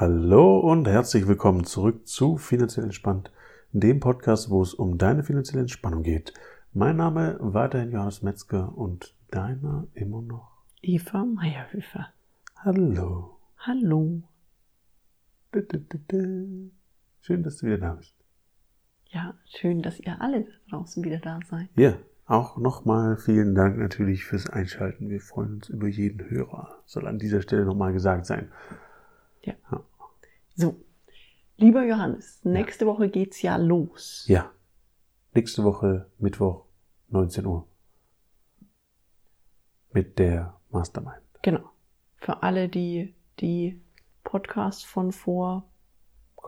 Hallo 0.00 0.60
und 0.60 0.86
herzlich 0.86 1.26
willkommen 1.26 1.64
zurück 1.64 2.06
zu 2.06 2.36
Finanziell 2.36 2.84
Entspannt, 2.84 3.32
dem 3.72 3.98
Podcast, 3.98 4.48
wo 4.48 4.62
es 4.62 4.72
um 4.72 4.96
deine 4.96 5.24
finanzielle 5.24 5.62
Entspannung 5.62 6.04
geht. 6.04 6.32
Mein 6.72 6.98
Name 6.98 7.36
weiterhin 7.40 7.90
Johannes 7.90 8.22
Metzger 8.22 8.78
und 8.78 9.16
deiner 9.32 9.88
immer 9.94 10.22
noch 10.22 10.62
Eva 10.82 11.24
Meierhöfer. 11.24 12.10
Hallo. 12.58 13.40
Hallo. 13.56 14.22
Schön, 17.20 17.42
dass 17.42 17.56
du 17.56 17.66
wieder 17.66 17.78
da 17.78 17.94
bist. 17.94 18.14
Ja, 19.06 19.34
schön, 19.46 19.82
dass 19.82 19.98
ihr 19.98 20.20
alle 20.20 20.46
draußen 20.70 21.02
wieder 21.02 21.18
da 21.18 21.40
seid. 21.44 21.70
Ja, 21.74 21.94
auch 22.24 22.56
nochmal 22.56 23.16
vielen 23.16 23.56
Dank 23.56 23.76
natürlich 23.78 24.24
fürs 24.24 24.48
Einschalten. 24.48 25.10
Wir 25.10 25.20
freuen 25.20 25.54
uns 25.54 25.70
über 25.70 25.88
jeden 25.88 26.30
Hörer. 26.30 26.84
Soll 26.86 27.08
an 27.08 27.18
dieser 27.18 27.42
Stelle 27.42 27.64
nochmal 27.64 27.92
gesagt 27.92 28.26
sein. 28.26 28.52
Ja. 29.42 29.54
So, 30.54 30.76
lieber 31.56 31.84
Johannes, 31.84 32.44
nächste 32.44 32.84
ja. 32.84 32.90
Woche 32.90 33.08
geht's 33.08 33.42
ja 33.42 33.56
los. 33.56 34.24
Ja. 34.28 34.50
Nächste 35.34 35.64
Woche 35.64 36.10
Mittwoch 36.18 36.64
19 37.08 37.46
Uhr. 37.46 37.66
Mit 39.92 40.18
der 40.18 40.58
Mastermind. 40.70 41.22
Genau. 41.42 41.70
Für 42.16 42.42
alle, 42.42 42.68
die 42.68 43.14
die 43.38 43.80
Podcasts 44.24 44.82
von 44.82 45.12
vor 45.12 45.68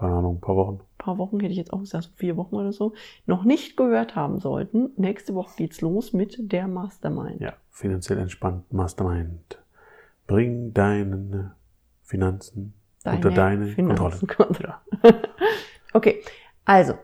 keine 0.00 0.14
Ahnung, 0.14 0.36
ein 0.36 0.40
paar 0.40 0.56
Wochen. 0.56 0.80
Ein 0.80 0.98
paar 0.98 1.18
Wochen 1.18 1.40
hätte 1.40 1.52
ich 1.52 1.58
jetzt 1.58 1.72
auch 1.72 1.80
gesagt, 1.80 2.10
vier 2.14 2.36
Wochen 2.36 2.54
oder 2.54 2.72
so, 2.72 2.94
noch 3.26 3.44
nicht 3.44 3.76
gehört 3.76 4.16
haben 4.16 4.38
sollten. 4.38 4.90
Nächste 4.96 5.34
Woche 5.34 5.56
geht's 5.56 5.82
los 5.82 6.12
mit 6.12 6.52
der 6.52 6.68
Mastermind. 6.68 7.40
Ja, 7.40 7.54
finanziell 7.70 8.18
entspannt 8.18 8.72
Mastermind. 8.72 9.62
Bring 10.26 10.72
deine 10.72 11.54
Finanzen 12.02 12.74
deine 13.02 13.16
unter 13.16 13.30
deine 13.30 13.66
Finanzen 13.66 14.26
Kontrolle. 14.26 14.36
Kontrolle. 14.36 14.74
okay, 15.92 16.22
also 16.64 16.94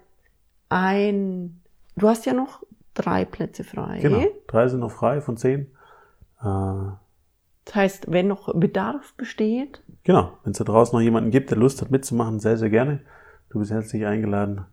ein, 0.69 1.61
du 1.97 2.09
hast 2.09 2.27
ja 2.27 2.33
noch 2.33 2.63
drei 2.95 3.25
Plätze 3.25 3.65
frei. 3.65 3.99
Genau, 4.01 4.25
drei 4.47 4.69
sind 4.69 4.81
noch 4.81 4.91
frei 4.91 5.21
von 5.21 5.37
zehn. 5.37 5.67
Äh, 6.41 6.93
das 7.65 7.75
heißt, 7.75 8.11
wenn 8.11 8.29
noch 8.29 8.55
Bedarf 8.55 9.15
besteht. 9.15 9.83
Genau, 10.05 10.39
wenn 10.45 10.53
es 10.53 10.59
da 10.59 10.65
draußen 10.65 10.97
noch 10.97 11.03
jemanden 11.03 11.31
gibt, 11.31 11.51
der 11.51 11.59
Lust 11.59 11.83
hat 11.83 11.91
mitzumachen, 11.91 12.39
sehr, 12.41 12.57
sehr 12.57 12.71
gerne. 12.71 13.01
Du 13.51 13.59
bist 13.59 13.71
herzlich 13.71 14.07
eingeladen. 14.07 14.65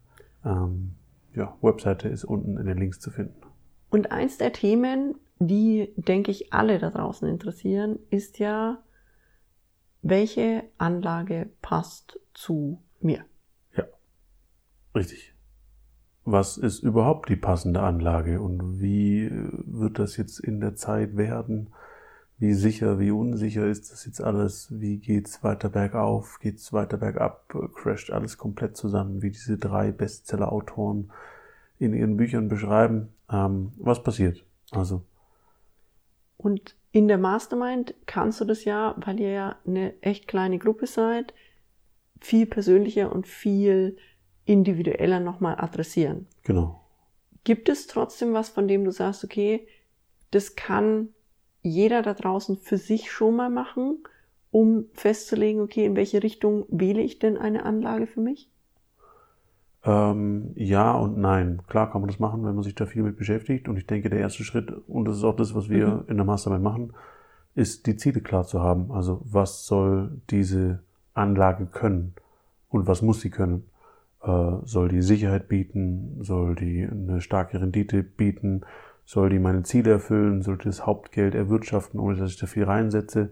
Ähm, 0.45 0.95
ja, 1.35 1.55
Webseite 1.61 2.07
ist 2.07 2.23
unten 2.23 2.57
in 2.57 2.67
den 2.67 2.77
Links 2.77 2.99
zu 2.99 3.09
finden. 3.09 3.41
Und 3.89 4.11
eins 4.11 4.37
der 4.37 4.53
Themen, 4.53 5.15
die, 5.39 5.93
denke 5.95 6.31
ich, 6.31 6.53
alle 6.53 6.79
da 6.79 6.91
draußen 6.91 7.27
interessieren, 7.27 7.99
ist 8.09 8.39
ja, 8.39 8.77
welche 10.03 10.63
Anlage 10.77 11.49
passt 11.61 12.19
zu 12.33 12.81
mir? 12.99 13.25
Ja, 13.75 13.85
richtig. 14.95 15.33
Was 16.25 16.57
ist 16.57 16.83
überhaupt 16.83 17.29
die 17.29 17.35
passende 17.35 17.81
Anlage 17.81 18.39
und 18.39 18.79
wie 18.79 19.29
wird 19.31 19.99
das 19.99 20.15
jetzt 20.17 20.39
in 20.39 20.59
der 20.61 20.75
Zeit 20.75 21.17
werden? 21.17 21.73
wie 22.43 22.53
sicher, 22.53 22.99
wie 22.99 23.11
unsicher 23.11 23.65
ist 23.67 23.89
das 23.91 24.05
jetzt 24.05 24.21
alles, 24.21 24.67
wie 24.69 24.97
geht's 24.97 25.45
weiter 25.45 25.69
bergauf, 25.69 26.39
geht's 26.41 26.73
weiter 26.73 26.97
bergab, 26.97 27.47
crasht 27.73 28.11
alles 28.11 28.37
komplett 28.37 28.75
zusammen, 28.75 29.21
wie 29.21 29.31
diese 29.31 29.57
drei 29.57 29.93
Bestseller-Autoren 29.93 31.09
in 31.79 31.93
ihren 31.93 32.17
Büchern 32.17 32.49
beschreiben, 32.49 33.13
ähm, 33.31 33.71
was 33.77 34.03
passiert. 34.03 34.43
Also. 34.71 35.05
Und 36.35 36.75
in 36.93 37.07
der 37.07 37.17
Mastermind 37.17 37.95
kannst 38.05 38.39
du 38.39 38.45
das 38.45 38.65
ja, 38.65 38.93
weil 38.97 39.19
ihr 39.19 39.31
ja 39.31 39.55
eine 39.65 39.99
echt 40.01 40.27
kleine 40.27 40.59
Gruppe 40.59 40.85
seid, 40.85 41.33
viel 42.21 42.45
persönlicher 42.45 43.11
und 43.11 43.27
viel 43.27 43.97
individueller 44.45 45.19
nochmal 45.19 45.55
adressieren. 45.59 46.27
Genau. 46.43 46.79
Gibt 47.43 47.67
es 47.67 47.87
trotzdem 47.87 48.33
was, 48.33 48.49
von 48.49 48.67
dem 48.67 48.85
du 48.85 48.91
sagst, 48.91 49.23
okay, 49.23 49.67
das 50.29 50.55
kann 50.55 51.09
jeder 51.63 52.03
da 52.03 52.13
draußen 52.13 52.57
für 52.57 52.77
sich 52.77 53.11
schon 53.11 53.35
mal 53.37 53.49
machen, 53.49 54.03
um 54.51 54.85
festzulegen, 54.93 55.61
okay, 55.61 55.85
in 55.85 55.95
welche 55.95 56.21
Richtung 56.21 56.67
wähle 56.69 57.01
ich 57.01 57.17
denn 57.17 57.39
eine 57.39 57.65
Anlage 57.65 58.05
für 58.05 58.21
mich? 58.21 58.51
Ähm, 59.85 60.51
ja 60.55 60.93
und 60.93 61.17
nein. 61.17 61.61
Klar 61.67 61.91
kann 61.91 62.01
man 62.01 62.09
das 62.09 62.19
machen, 62.19 62.45
wenn 62.45 62.55
man 62.55 62.63
sich 62.63 62.75
da 62.75 62.85
viel 62.85 63.03
mit 63.03 63.17
beschäftigt. 63.17 63.67
Und 63.67 63.77
ich 63.77 63.85
denke, 63.85 64.09
der 64.09 64.19
erste 64.19 64.43
Schritt, 64.43 64.71
und 64.87 65.05
das 65.05 65.17
ist 65.17 65.23
auch 65.23 65.35
das, 65.35 65.55
was 65.55 65.69
wir 65.69 65.87
mhm. 65.87 66.03
in 66.07 66.17
der 66.17 66.25
Mastermind 66.25 66.63
machen, 66.63 66.93
ist 67.55 67.85
die 67.85 67.97
Ziele 67.97 68.21
klar 68.21 68.45
zu 68.45 68.61
haben. 68.61 68.91
Also 68.91 69.21
was 69.25 69.65
soll 69.65 70.21
diese 70.29 70.79
Anlage 71.13 71.65
können 71.65 72.13
und 72.69 72.87
was 72.87 73.01
muss 73.01 73.21
sie 73.21 73.29
können? 73.29 73.65
Äh, 74.21 74.53
soll 74.63 74.87
die 74.87 75.01
Sicherheit 75.01 75.47
bieten? 75.49 76.17
Soll 76.21 76.55
die 76.55 76.87
eine 76.89 77.21
starke 77.21 77.59
Rendite 77.59 78.03
bieten? 78.03 78.61
Soll 79.05 79.29
die 79.29 79.39
meine 79.39 79.63
Ziele 79.63 79.91
erfüllen? 79.91 80.41
Sollte 80.41 80.69
das 80.69 80.85
Hauptgeld 80.85 81.35
erwirtschaften, 81.35 81.99
ohne 81.99 82.15
dass 82.15 82.31
ich 82.31 82.37
da 82.37 82.47
viel 82.47 82.63
reinsetze? 82.63 83.31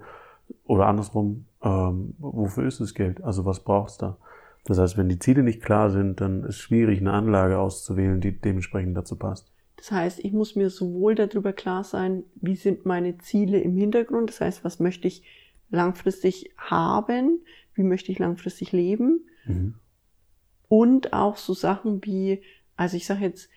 Oder 0.66 0.88
andersrum, 0.88 1.46
ähm, 1.64 2.14
wofür 2.20 2.68
ist 2.68 2.82
das 2.82 2.94
Geld? 2.94 3.24
Also 3.24 3.46
was 3.46 3.62
braucht's 3.62 3.98
da? 3.98 4.18
Das 4.66 4.78
heißt, 4.78 4.98
wenn 4.98 5.10
die 5.10 5.20
Ziele 5.20 5.44
nicht 5.44 5.62
klar 5.62 5.90
sind, 5.90 6.22
dann 6.22 6.44
ist 6.44 6.56
es 6.56 6.60
schwierig, 6.60 7.00
eine 7.00 7.14
Anlage 7.14 7.58
auszuwählen, 7.58 8.22
die 8.22 8.40
dementsprechend 8.40 8.96
dazu 8.96 9.18
passt. 9.18 9.52
Das 9.78 9.92
heißt, 9.92 10.20
ich 10.20 10.32
muss 10.32 10.56
mir 10.56 10.70
sowohl 10.70 11.16
darüber 11.16 11.54
klar 11.54 11.84
sein, 11.84 12.24
wie 12.36 12.56
sind 12.56 12.86
meine 12.86 13.18
Ziele 13.18 13.60
im 13.60 13.76
Hintergrund, 13.76 14.30
das 14.30 14.40
heißt, 14.40 14.64
was 14.64 14.80
möchte 14.80 15.08
ich 15.08 15.24
langfristig 15.72 16.54
haben, 16.58 17.40
wie 17.74 17.84
möchte 17.84 18.12
ich 18.12 18.20
langfristig 18.20 18.74
leben 18.74 19.26
mhm. 19.46 19.76
und 20.68 21.14
auch 21.14 21.38
so 21.38 21.56
Sachen 21.56 22.06
wie, 22.06 22.44
also 22.76 22.96
ich 22.96 23.08
sage 23.08 23.26
jetzt, 23.26 23.50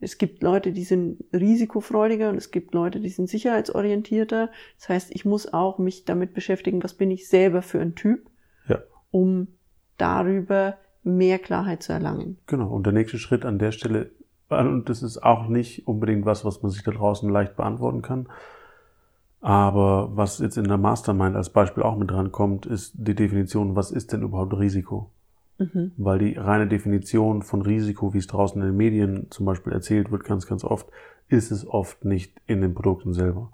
es 0.00 0.18
gibt 0.18 0.44
Leute, 0.44 0.70
die 0.70 0.84
sind 0.84 1.24
risikofreudiger 1.32 2.28
und 2.28 2.36
es 2.36 2.52
gibt 2.52 2.72
Leute, 2.72 3.00
die 3.00 3.08
sind 3.08 3.28
sicherheitsorientierter. 3.28 4.52
Das 4.78 4.88
heißt, 4.88 5.10
ich 5.12 5.24
muss 5.24 5.52
auch 5.52 5.78
mich 5.78 6.04
damit 6.04 6.34
beschäftigen, 6.34 6.84
was 6.84 6.94
bin 6.94 7.10
ich 7.10 7.28
selber 7.28 7.62
für 7.62 7.80
ein 7.80 7.96
Typ, 7.96 8.30
ja. 8.68 8.80
um 9.10 9.48
darüber 9.98 10.76
mehr 11.02 11.38
Klarheit 11.38 11.82
zu 11.82 11.92
erlangen. 11.92 12.38
Genau. 12.46 12.68
Und 12.68 12.86
der 12.86 12.92
nächste 12.92 13.18
Schritt 13.18 13.44
an 13.44 13.58
der 13.58 13.72
Stelle, 13.72 14.10
und 14.48 14.88
das 14.88 15.02
ist 15.02 15.22
auch 15.22 15.48
nicht 15.48 15.86
unbedingt 15.86 16.24
was, 16.24 16.44
was 16.44 16.62
man 16.62 16.70
sich 16.70 16.82
da 16.82 16.90
draußen 16.90 17.28
leicht 17.28 17.56
beantworten 17.56 18.02
kann. 18.02 18.28
Aber 19.40 20.16
was 20.16 20.38
jetzt 20.38 20.56
in 20.56 20.64
der 20.64 20.78
Mastermind 20.78 21.36
als 21.36 21.50
Beispiel 21.50 21.82
auch 21.82 21.96
mit 21.96 22.10
dran 22.10 22.32
kommt, 22.32 22.66
ist 22.66 22.94
die 22.96 23.14
Definition, 23.14 23.76
was 23.76 23.90
ist 23.90 24.12
denn 24.12 24.22
überhaupt 24.22 24.58
Risiko? 24.58 25.10
Mhm. 25.58 25.92
Weil 25.96 26.18
die 26.18 26.34
reine 26.34 26.66
Definition 26.66 27.42
von 27.42 27.62
Risiko, 27.62 28.14
wie 28.14 28.18
es 28.18 28.26
draußen 28.26 28.60
in 28.60 28.68
den 28.68 28.76
Medien 28.76 29.26
zum 29.30 29.46
Beispiel 29.46 29.72
erzählt 29.72 30.10
wird, 30.10 30.24
ganz, 30.24 30.46
ganz 30.46 30.64
oft, 30.64 30.88
ist 31.28 31.50
es 31.50 31.66
oft 31.66 32.04
nicht 32.04 32.40
in 32.46 32.60
den 32.60 32.74
Produkten 32.74 33.12
selber. 33.12 33.52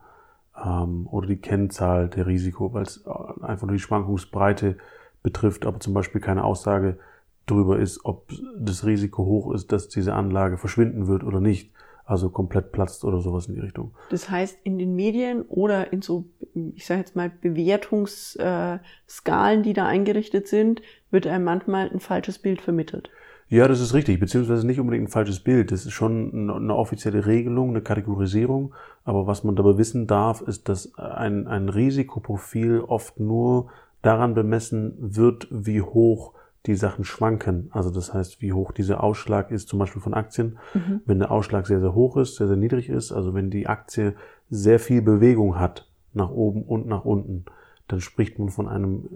Ähm, 0.62 1.06
oder 1.10 1.26
die 1.26 1.36
Kennzahl 1.36 2.08
der 2.08 2.26
Risiko, 2.26 2.72
weil 2.72 2.84
es 2.84 3.04
einfach 3.06 3.66
nur 3.66 3.76
die 3.76 3.82
Schwankungsbreite 3.82 4.78
betrifft, 5.24 5.66
aber 5.66 5.80
zum 5.80 5.94
Beispiel 5.94 6.20
keine 6.20 6.44
Aussage 6.44 6.98
darüber 7.46 7.80
ist, 7.80 8.04
ob 8.04 8.30
das 8.56 8.86
Risiko 8.86 9.24
hoch 9.24 9.52
ist, 9.52 9.72
dass 9.72 9.88
diese 9.88 10.14
Anlage 10.14 10.56
verschwinden 10.56 11.08
wird 11.08 11.24
oder 11.24 11.40
nicht 11.40 11.72
also 12.06 12.28
komplett 12.28 12.70
platzt 12.70 13.02
oder 13.04 13.20
sowas 13.20 13.46
in 13.46 13.54
die 13.54 13.60
Richtung. 13.60 13.92
Das 14.10 14.28
heißt, 14.30 14.58
in 14.62 14.78
den 14.78 14.94
Medien 14.94 15.40
oder 15.42 15.92
in 15.92 16.02
so, 16.02 16.26
ich 16.74 16.86
sage 16.86 17.00
jetzt 17.00 17.16
mal, 17.16 17.30
Bewertungsskalen, 17.30 19.62
die 19.62 19.72
da 19.72 19.86
eingerichtet 19.86 20.46
sind, 20.46 20.82
wird 21.10 21.26
einem 21.26 21.44
manchmal 21.44 21.90
ein 21.90 22.00
falsches 22.00 22.38
Bild 22.38 22.60
vermittelt. 22.60 23.08
Ja, 23.48 23.68
das 23.68 23.80
ist 23.80 23.94
richtig, 23.94 24.20
beziehungsweise 24.20 24.66
nicht 24.66 24.80
unbedingt 24.80 25.08
ein 25.08 25.12
falsches 25.12 25.40
Bild. 25.40 25.70
Das 25.70 25.86
ist 25.86 25.92
schon 25.92 26.50
eine 26.50 26.74
offizielle 26.74 27.26
Regelung, 27.26 27.70
eine 27.70 27.82
Kategorisierung. 27.82 28.74
Aber 29.04 29.26
was 29.26 29.44
man 29.44 29.56
dabei 29.56 29.78
wissen 29.78 30.06
darf, 30.06 30.42
ist, 30.42 30.68
dass 30.68 30.94
ein, 30.96 31.46
ein 31.46 31.68
Risikoprofil 31.68 32.80
oft 32.80 33.20
nur 33.20 33.70
daran 34.04 34.34
bemessen 34.34 34.94
wird, 34.98 35.48
wie 35.50 35.82
hoch 35.82 36.34
die 36.66 36.76
Sachen 36.76 37.04
schwanken. 37.04 37.68
Also 37.72 37.90
das 37.90 38.14
heißt, 38.14 38.40
wie 38.40 38.52
hoch 38.52 38.72
dieser 38.72 39.02
Ausschlag 39.02 39.50
ist, 39.50 39.68
zum 39.68 39.78
Beispiel 39.78 40.00
von 40.00 40.14
Aktien. 40.14 40.58
Mhm. 40.72 41.02
Wenn 41.04 41.18
der 41.18 41.30
Ausschlag 41.30 41.66
sehr, 41.66 41.80
sehr 41.80 41.94
hoch 41.94 42.16
ist, 42.16 42.36
sehr, 42.36 42.48
sehr 42.48 42.56
niedrig 42.56 42.88
ist, 42.88 43.12
also 43.12 43.34
wenn 43.34 43.50
die 43.50 43.66
Aktie 43.66 44.14
sehr 44.50 44.78
viel 44.78 45.02
Bewegung 45.02 45.58
hat, 45.58 45.88
nach 46.14 46.30
oben 46.30 46.62
und 46.62 46.86
nach 46.86 47.04
unten, 47.04 47.44
dann 47.88 48.00
spricht 48.00 48.38
man 48.38 48.48
von 48.48 48.68
einem 48.68 49.08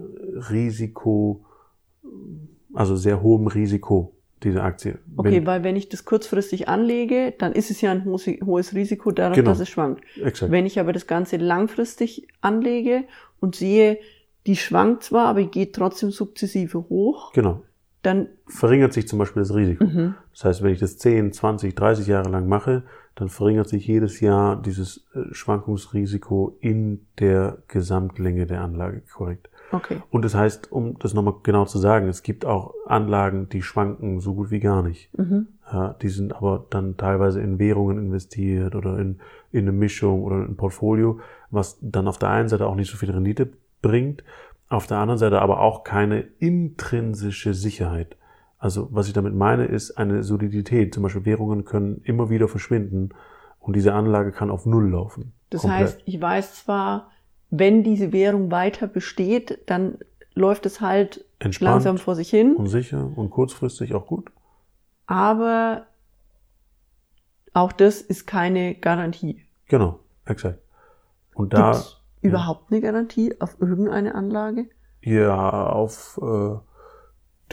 Risiko, 0.51 1.45
also 2.73 2.95
sehr 2.95 3.21
hohem 3.21 3.47
Risiko 3.47 4.13
dieser 4.43 4.63
Aktie. 4.63 4.99
Okay, 5.17 5.31
wenn, 5.31 5.45
weil 5.45 5.63
wenn 5.63 5.75
ich 5.75 5.89
das 5.89 6.05
kurzfristig 6.05 6.67
anlege, 6.67 7.33
dann 7.37 7.53
ist 7.53 7.71
es 7.71 7.81
ja 7.81 7.91
ein 7.91 8.05
hohes 8.05 8.75
Risiko 8.75 9.11
darauf, 9.11 9.35
genau, 9.35 9.49
dass 9.49 9.59
es 9.59 9.69
schwankt. 9.69 10.03
Exakt. 10.21 10.51
Wenn 10.51 10.65
ich 10.65 10.79
aber 10.79 10.93
das 10.93 11.07
Ganze 11.07 11.37
langfristig 11.37 12.27
anlege 12.41 13.05
und 13.39 13.55
sehe, 13.55 13.97
die 14.47 14.55
schwankt 14.55 15.03
zwar, 15.03 15.27
aber 15.27 15.43
geht 15.43 15.75
trotzdem 15.75 16.11
sukzessive 16.11 16.89
hoch. 16.89 17.33
Genau. 17.33 17.61
Dann 18.01 18.29
verringert 18.47 18.93
sich 18.93 19.07
zum 19.07 19.19
Beispiel 19.19 19.41
das 19.41 19.53
Risiko. 19.53 19.83
Mhm. 19.83 20.15
Das 20.31 20.45
heißt, 20.45 20.63
wenn 20.63 20.71
ich 20.71 20.79
das 20.79 20.97
10, 20.97 21.33
20, 21.33 21.75
30 21.75 22.07
Jahre 22.07 22.29
lang 22.29 22.47
mache, 22.47 22.83
dann 23.15 23.27
verringert 23.27 23.67
sich 23.67 23.85
jedes 23.85 24.21
Jahr 24.21 24.61
dieses 24.61 25.05
äh, 25.13 25.33
Schwankungsrisiko 25.33 26.57
in 26.61 27.05
der 27.19 27.57
Gesamtlänge 27.67 28.45
der 28.45 28.61
Anlage, 28.61 29.01
korrekt. 29.13 29.49
Okay. 29.71 30.01
Und 30.09 30.23
das 30.23 30.33
heißt, 30.33 30.71
um 30.71 30.97
das 30.99 31.13
nochmal 31.13 31.35
genau 31.43 31.65
zu 31.65 31.77
sagen, 31.77 32.07
es 32.07 32.23
gibt 32.23 32.45
auch 32.45 32.73
Anlagen, 32.87 33.49
die 33.49 33.61
schwanken 33.61 34.21
so 34.21 34.33
gut 34.33 34.49
wie 34.51 34.61
gar 34.61 34.81
nicht. 34.81 35.15
Mhm. 35.17 35.47
Ja, 35.71 35.95
die 36.01 36.09
sind 36.09 36.33
aber 36.33 36.65
dann 36.69 36.95
teilweise 36.95 37.41
in 37.41 37.59
Währungen 37.59 37.97
investiert 37.97 38.73
oder 38.73 38.97
in, 38.97 39.19
in 39.51 39.67
eine 39.67 39.73
Mischung 39.73 40.23
oder 40.23 40.37
in 40.37 40.51
ein 40.51 40.55
Portfolio, 40.55 41.19
was 41.51 41.77
dann 41.81 42.07
auf 42.07 42.17
der 42.17 42.29
einen 42.29 42.49
Seite 42.49 42.65
auch 42.65 42.75
nicht 42.75 42.89
so 42.89 42.97
viel 42.97 43.11
Rendite 43.11 43.49
bringt, 43.81 44.23
auf 44.67 44.87
der 44.87 44.97
anderen 44.97 45.17
Seite 45.17 45.41
aber 45.41 45.61
auch 45.61 45.83
keine 45.83 46.21
intrinsische 46.39 47.53
Sicherheit. 47.53 48.15
Also 48.59 48.89
was 48.91 49.07
ich 49.07 49.13
damit 49.13 49.33
meine, 49.33 49.65
ist 49.65 49.97
eine 49.97 50.23
Solidität. 50.23 50.93
Zum 50.93 51.03
Beispiel 51.03 51.25
Währungen 51.25 51.65
können 51.65 52.01
immer 52.03 52.29
wieder 52.29 52.47
verschwinden 52.47 53.09
und 53.59 53.75
diese 53.75 53.93
Anlage 53.93 54.31
kann 54.31 54.51
auf 54.51 54.65
Null 54.65 54.89
laufen. 54.91 55.33
Das 55.49 55.61
Komplett. 55.61 55.81
heißt, 55.81 56.01
ich 56.05 56.21
weiß 56.21 56.55
zwar, 56.63 57.09
wenn 57.49 57.83
diese 57.83 58.11
Währung 58.11 58.51
weiter 58.51 58.87
besteht, 58.87 59.59
dann 59.67 59.97
läuft 60.35 60.65
es 60.65 60.81
halt 60.81 61.25
Entspannt 61.39 61.71
langsam 61.71 61.97
vor 61.97 62.15
sich 62.15 62.29
hin, 62.29 62.55
und 62.55 62.67
sicher 62.67 63.11
und 63.15 63.29
kurzfristig 63.29 63.93
auch 63.95 64.05
gut. 64.05 64.29
aber 65.07 65.87
auch 67.53 67.71
das 67.71 68.01
ist 68.01 68.27
keine 68.27 68.75
Garantie. 68.75 69.41
Genau, 69.67 69.99
exakt. 70.25 70.59
Und 71.33 71.53
da 71.53 71.71
Gibt's 71.71 71.98
überhaupt 72.21 72.71
eine 72.71 72.81
Garantie 72.81 73.39
auf 73.39 73.57
irgendeine 73.59 74.15
Anlage? 74.15 74.67
ja 75.01 75.67
auf 75.67 76.19
äh, 76.21 76.57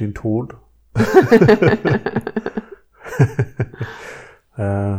den 0.00 0.14
Tod. 0.14 0.56
äh, 4.56 4.98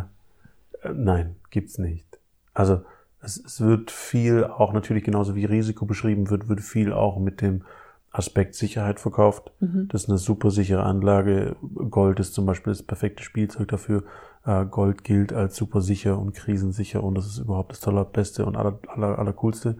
nein, 0.93 1.35
gibt's 1.49 1.77
nicht. 1.77 2.05
Also 2.53 2.81
es, 3.21 3.37
es 3.37 3.61
wird 3.61 3.91
viel 3.91 4.43
auch 4.43 4.73
natürlich 4.73 5.03
genauso 5.03 5.35
wie 5.35 5.45
Risiko 5.45 5.85
beschrieben 5.85 6.29
wird, 6.29 6.49
wird 6.49 6.61
viel 6.61 6.93
auch 6.93 7.19
mit 7.19 7.41
dem 7.41 7.63
Aspekt 8.11 8.55
Sicherheit 8.55 8.99
verkauft. 8.99 9.51
Mhm. 9.59 9.87
Das 9.89 10.03
ist 10.03 10.09
eine 10.09 10.17
super 10.17 10.49
sichere 10.49 10.83
Anlage. 10.83 11.55
Gold 11.89 12.19
ist 12.19 12.33
zum 12.33 12.45
Beispiel 12.45 12.73
das 12.73 12.83
perfekte 12.83 13.23
Spielzeug 13.23 13.67
dafür. 13.67 14.03
Äh, 14.47 14.65
Gold 14.65 15.03
gilt 15.03 15.33
als 15.33 15.57
super 15.57 15.81
sicher 15.81 16.17
und 16.17 16.33
krisensicher 16.33 17.03
und 17.03 17.15
das 17.15 17.27
ist 17.27 17.39
überhaupt 17.39 17.73
das 17.73 17.81
tolle, 17.81 18.05
beste 18.05 18.45
und 18.45 18.55
aller, 18.55 18.79
aller, 18.87 19.19
aller 19.19 19.33
coolste. 19.33 19.77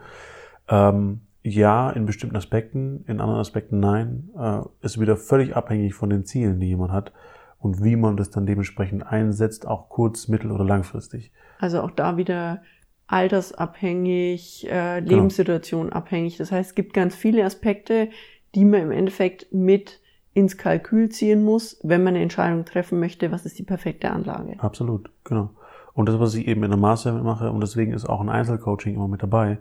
Ähm, 0.68 1.22
ja, 1.42 1.90
in 1.90 2.06
bestimmten 2.06 2.36
Aspekten, 2.36 3.06
in 3.08 3.22
anderen 3.22 3.40
Aspekten 3.40 3.80
nein. 3.80 4.30
Äh, 4.38 4.62
ist 4.82 5.00
wieder 5.00 5.16
völlig 5.16 5.56
abhängig 5.56 5.94
von 5.94 6.10
den 6.10 6.26
Zielen, 6.26 6.60
die 6.60 6.68
jemand 6.68 6.92
hat 6.92 7.14
und 7.60 7.82
wie 7.82 7.96
man 7.96 8.18
das 8.18 8.30
dann 8.30 8.46
dementsprechend 8.46 9.08
einsetzt, 9.08 9.66
auch 9.66 9.88
kurz-, 9.88 10.28
mittel- 10.28 10.52
oder 10.52 10.66
langfristig. 10.66 11.32
Also 11.60 11.82
auch 11.82 11.92
da 11.92 12.18
wieder 12.18 12.62
altersabhängig, 13.08 14.68
äh, 14.70 15.00
Genau. 15.00 15.16
Lebenssituation 15.16 15.94
abhängig. 15.94 16.36
Das 16.36 16.52
heißt, 16.52 16.72
es 16.72 16.76
gibt 16.76 16.94
ganz 16.94 17.16
viele 17.16 17.46
Aspekte, 17.46 18.10
die 18.54 18.66
man 18.66 18.82
im 18.82 18.92
Endeffekt 18.92 19.54
mit 19.54 20.02
ins 20.38 20.56
Kalkül 20.56 21.10
ziehen 21.10 21.44
muss, 21.44 21.80
wenn 21.82 22.04
man 22.04 22.14
eine 22.14 22.22
Entscheidung 22.22 22.64
treffen 22.64 23.00
möchte, 23.00 23.32
was 23.32 23.48
ist 23.48 23.58
die 23.58 23.64
perfekte 23.64 24.12
Anlage. 24.12 24.54
Absolut, 24.60 25.10
genau. 25.24 25.50
Und 25.94 26.08
das, 26.08 26.20
was 26.20 26.36
ich 26.36 26.48
eben 26.48 26.64
in 26.64 26.70
der 26.70 26.80
Master 26.80 27.12
mache, 27.24 27.52
und 27.52 27.60
deswegen 27.60 27.92
ist 27.92 28.08
auch 28.08 28.22
ein 28.22 28.30
Einzelcoaching 28.30 28.94
immer 28.94 29.08
mit 29.08 29.24
dabei, 29.24 29.58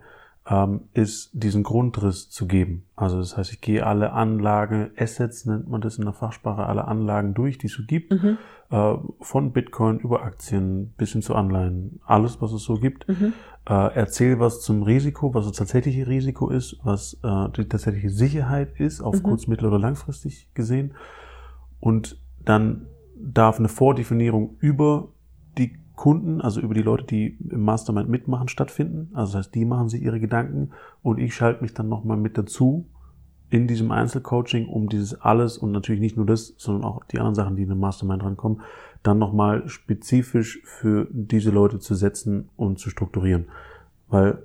ähm, 0.49 0.83
ist 0.93 1.31
diesen 1.33 1.63
Grundriss 1.65 2.31
zu 2.31 2.47
geben. 2.47 2.85
Also 2.95 3.19
das 3.19 3.37
heißt, 3.37 3.53
ich 3.53 3.61
gehe 3.61 3.85
alle 3.85 4.13
Anlagen, 4.13 4.91
Assets 4.97 5.45
nennt 5.45 5.69
man 5.69 5.81
das 5.81 5.99
in 5.99 6.05
der 6.05 6.13
Fachsprache, 6.15 6.65
alle 6.67 6.87
Anlagen 6.87 7.35
durch, 7.35 7.59
die 7.59 7.67
es 7.67 7.73
so 7.73 7.83
gibt, 7.85 8.13
Mhm. 8.13 8.39
äh, 8.71 8.95
von 9.21 9.53
Bitcoin 9.53 9.99
über 9.99 10.23
Aktien 10.23 10.95
bis 10.97 11.13
hin 11.13 11.23
zu 11.23 11.35
Anleihen, 11.35 12.01
alles, 12.07 12.41
was 12.41 12.53
es 12.53 12.63
so 12.63 12.75
gibt. 12.75 13.09
Mhm. 13.09 13.33
Äh, 13.69 13.95
erzähl 13.95 14.39
was 14.39 14.61
zum 14.61 14.85
Risiko, 14.85 15.35
was 15.35 15.47
das 15.47 15.57
tatsächliche 15.57 16.07
Risiko 16.07 16.49
ist, 16.51 16.79
was 16.85 17.15
äh, 17.25 17.49
die 17.57 17.65
tatsächliche 17.69 18.11
Sicherheit 18.11 18.79
ist, 18.79 19.01
auf 19.01 19.17
Mhm. 19.17 19.23
kurz-, 19.25 19.49
mittel- 19.49 19.67
oder 19.67 19.81
langfristig 19.81 20.49
gesehen. 20.55 20.95
Und 21.81 22.21
dann 22.45 22.87
darf 23.17 23.59
eine 23.59 23.69
Vordefinierung 23.69 24.57
über 24.61 25.09
Kunden, 25.97 26.41
also 26.41 26.61
über 26.61 26.75
die 26.75 26.83
Leute, 26.83 27.05
die 27.05 27.39
im 27.51 27.63
Mastermind 27.63 28.09
mitmachen, 28.09 28.49
stattfinden. 28.49 29.11
Also 29.15 29.33
das 29.33 29.47
heißt, 29.47 29.55
die 29.55 29.65
machen 29.65 29.89
sich 29.89 30.03
ihre 30.03 30.21
Gedanken 30.21 30.71
und 31.03 31.19
ich 31.19 31.35
schalte 31.35 31.63
mich 31.63 31.75
dann 31.75 31.89
nochmal 31.89 32.19
mit 32.19 32.39
dazu 32.39 32.87
in 33.49 33.67
diesem 33.67 33.91
Einzelcoaching, 33.91 34.69
um 34.69 34.89
dieses 34.89 35.21
alles 35.21 35.57
und 35.57 35.73
natürlich 35.73 36.01
nicht 36.01 36.17
nur 36.17 36.27
das, 36.27 36.55
sondern 36.59 36.85
auch 36.85 37.05
die 37.05 37.19
anderen 37.19 37.35
Sachen, 37.35 37.57
die 37.57 37.63
in 37.63 37.69
den 37.69 37.79
Mastermind 37.79 38.23
rankommen, 38.23 38.61
dann 39.03 39.19
nochmal 39.19 39.69
spezifisch 39.69 40.61
für 40.65 41.09
diese 41.11 41.51
Leute 41.51 41.79
zu 41.79 41.95
setzen 41.95 42.51
und 42.57 42.79
zu 42.79 42.91
strukturieren. 42.91 43.47
Weil, 44.09 44.43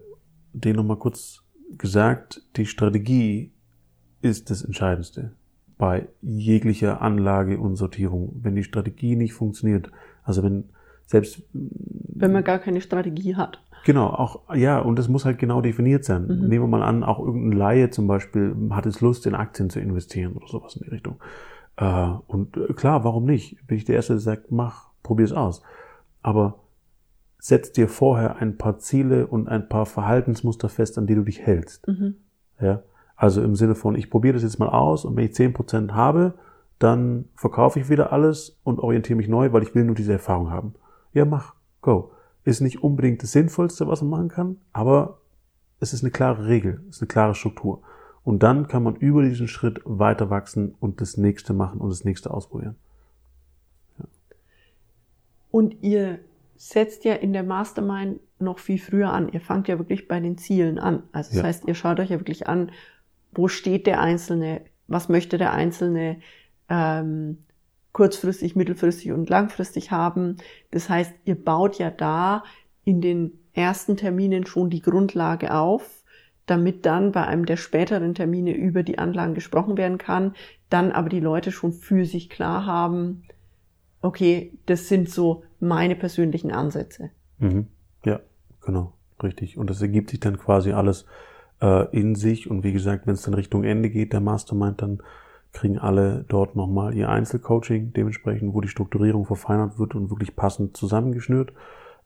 den 0.54 0.76
nochmal 0.76 0.98
kurz 0.98 1.44
gesagt, 1.78 2.44
die 2.58 2.66
Strategie 2.66 3.52
ist 4.22 4.50
das 4.50 4.64
Entscheidendste 4.64 5.34
bei 5.78 6.08
jeglicher 6.22 7.02
Anlage 7.02 7.60
und 7.60 7.76
Sortierung. 7.76 8.36
Wenn 8.42 8.56
die 8.56 8.64
Strategie 8.64 9.16
nicht 9.16 9.34
funktioniert, 9.34 9.92
also 10.24 10.44
wenn 10.44 10.66
selbst 11.12 11.44
Wenn 11.54 12.32
man 12.32 12.44
gar 12.44 12.60
keine 12.60 12.80
Strategie 12.80 13.36
hat. 13.36 13.62
Genau, 13.84 14.08
auch, 14.08 14.56
ja, 14.56 14.80
und 14.80 14.98
das 14.98 15.10
muss 15.10 15.26
halt 15.26 15.40
genau 15.40 15.60
definiert 15.60 16.06
sein. 16.06 16.24
Mhm. 16.24 16.48
Nehmen 16.48 16.64
wir 16.64 16.68
mal 16.68 16.84
an, 16.84 17.04
auch 17.04 17.20
irgendein 17.20 17.58
Laie 17.58 17.90
zum 17.90 18.08
Beispiel 18.08 18.56
hat 18.70 18.86
es 18.86 19.02
Lust, 19.02 19.26
in 19.26 19.36
Aktien 19.36 19.70
zu 19.70 19.80
investieren 19.80 20.34
oder 20.34 20.48
sowas 20.48 20.76
in 20.76 20.84
die 20.84 20.90
Richtung. 20.90 21.20
Äh, 21.78 22.12
und 22.28 22.56
äh, 22.56 22.74
klar, 22.74 23.04
warum 23.04 23.26
nicht? 23.26 23.68
Bin 23.68 23.78
ich 23.78 23.86
der 23.86 23.96
Erste, 23.96 24.14
der 24.14 24.20
sagt, 24.20 24.52
mach, 24.52 24.92
probier's 25.04 25.34
aus. 25.34 25.62
Aber 26.22 26.60
setz 27.40 27.72
dir 27.72 27.90
vorher 27.90 28.38
ein 28.38 28.58
paar 28.58 28.78
Ziele 28.78 29.28
und 29.28 29.50
ein 29.50 29.68
paar 29.68 29.86
Verhaltensmuster 29.86 30.70
fest, 30.70 30.98
an 30.98 31.08
die 31.08 31.16
du 31.16 31.24
dich 31.24 31.42
hältst. 31.42 31.88
Mhm. 31.88 32.16
Ja? 32.62 32.84
Also 33.18 33.42
im 33.42 33.56
Sinne 33.56 33.76
von, 33.76 33.96
ich 33.96 34.10
probiere 34.10 34.36
das 34.36 34.44
jetzt 34.44 34.60
mal 34.60 34.70
aus 34.70 35.04
und 35.04 35.18
wenn 35.18 35.26
ich 35.26 35.32
10% 35.32 35.92
habe, 35.92 36.36
dann 36.80 37.26
verkaufe 37.36 37.80
ich 37.80 37.90
wieder 37.90 38.14
alles 38.14 38.60
und 38.64 38.80
orientiere 38.80 39.18
mich 39.18 39.28
neu, 39.28 39.52
weil 39.52 39.64
ich 39.64 39.76
will 39.76 39.84
nur 39.84 39.96
diese 39.96 40.14
Erfahrung 40.14 40.52
haben. 40.52 40.76
Ja, 41.14 41.26
mach, 41.26 41.56
go. 41.82 42.12
Ist 42.44 42.62
nicht 42.62 42.82
unbedingt 42.84 43.22
das 43.22 43.32
Sinnvollste, 43.34 43.88
was 43.88 44.02
man 44.02 44.10
machen 44.10 44.30
kann, 44.30 44.58
aber 44.74 45.20
es 45.80 45.94
ist 45.94 46.04
eine 46.04 46.12
klare 46.12 46.48
Regel, 46.48 46.82
es 46.90 46.98
ist 46.98 47.02
eine 47.02 47.08
klare 47.08 47.36
Struktur. 47.36 47.82
Und 48.24 48.44
dann 48.44 48.68
kann 48.68 48.84
man 48.84 48.96
über 48.96 49.24
diesen 49.24 49.48
Schritt 49.48 49.82
weiter 49.84 50.30
wachsen 50.30 50.76
und 50.80 51.02
das 51.02 51.18
nächste 51.18 51.54
machen 51.54 51.80
und 51.82 51.90
das 51.90 52.04
nächste 52.06 52.32
ausprobieren. 52.32 52.76
Und 55.50 55.82
ihr 55.82 56.20
setzt 56.56 57.04
ja 57.04 57.14
in 57.16 57.34
der 57.34 57.44
Mastermind 57.44 58.20
noch 58.40 58.60
viel 58.60 58.80
früher 58.80 59.12
an. 59.12 59.30
Ihr 59.30 59.42
fangt 59.42 59.68
ja 59.68 59.78
wirklich 59.78 60.08
bei 60.08 60.20
den 60.20 60.38
Zielen 60.38 60.80
an. 60.80 61.04
Also 61.12 61.30
das 61.32 61.38
Ja. 61.38 61.44
heißt, 61.44 61.68
ihr 61.68 61.76
schaut 61.76 62.00
euch 62.00 62.10
ja 62.10 62.20
wirklich 62.20 62.48
an, 62.48 62.72
wo 63.34 63.48
steht 63.48 63.88
der 63.88 64.00
Einzelne, 64.02 64.62
was 64.88 65.10
möchte 65.10 65.38
der 65.38 65.54
Einzelne 65.54 66.20
ähm, 66.70 67.40
kurzfristig, 67.94 68.56
mittelfristig 68.56 69.12
und 69.12 69.30
langfristig 69.30 69.92
haben. 69.92 70.38
Das 70.72 70.90
heißt, 70.90 71.14
ihr 71.26 71.36
baut 71.36 71.78
ja 71.78 71.90
da 71.92 72.44
in 72.84 73.02
den 73.02 73.40
ersten 73.54 73.98
Terminen 73.98 74.46
schon 74.46 74.70
die 74.70 74.82
Grundlage 74.82 75.54
auf, 75.54 76.04
damit 76.46 76.86
dann 76.86 77.12
bei 77.12 77.26
einem 77.26 77.46
der 77.46 77.58
späteren 77.58 78.16
Termine 78.16 78.56
über 78.56 78.84
die 78.84 78.98
Anlagen 78.98 79.34
gesprochen 79.34 79.78
werden 79.78 79.98
kann, 79.98 80.36
dann 80.70 80.92
aber 80.92 81.10
die 81.10 81.20
Leute 81.20 81.52
schon 81.52 81.74
für 81.74 82.06
sich 82.06 82.30
klar 82.30 82.66
haben, 82.66 83.24
okay, 84.02 84.54
das 84.66 84.88
sind 84.88 85.10
so 85.10 85.44
meine 85.60 85.96
persönlichen 85.96 86.52
Ansätze. 86.52 87.12
Mhm. 87.40 87.68
Ja, 88.04 88.20
genau, 88.62 88.94
richtig. 89.22 89.58
Und 89.58 89.70
das 89.70 89.82
ergibt 89.82 90.10
sich 90.10 90.20
dann 90.20 90.38
quasi 90.38 90.72
alles 90.72 91.06
äh, 91.62 91.88
in 91.98 92.16
sich. 92.16 92.50
Und 92.50 92.64
wie 92.64 92.74
gesagt, 92.74 93.06
wenn 93.08 93.14
es 93.14 93.22
dann 93.22 93.34
Richtung 93.34 93.64
Ende 93.64 93.90
geht, 93.90 94.14
der 94.14 94.22
Mastermind, 94.22 94.82
dann 94.82 95.02
kriegen 95.54 95.78
alle 95.78 96.24
dort 96.28 96.56
nochmal 96.56 96.94
ihr 96.94 97.10
Einzelcoaching, 97.10 97.94
dementsprechend, 97.94 98.54
wo 98.54 98.62
die 98.62 98.68
Strukturierung 98.68 99.26
verfeinert 99.26 99.78
wird 99.78 99.96
und 99.96 100.10
wirklich 100.10 100.36
passend 100.36 100.78
zusammengeschnürt. 100.78 101.54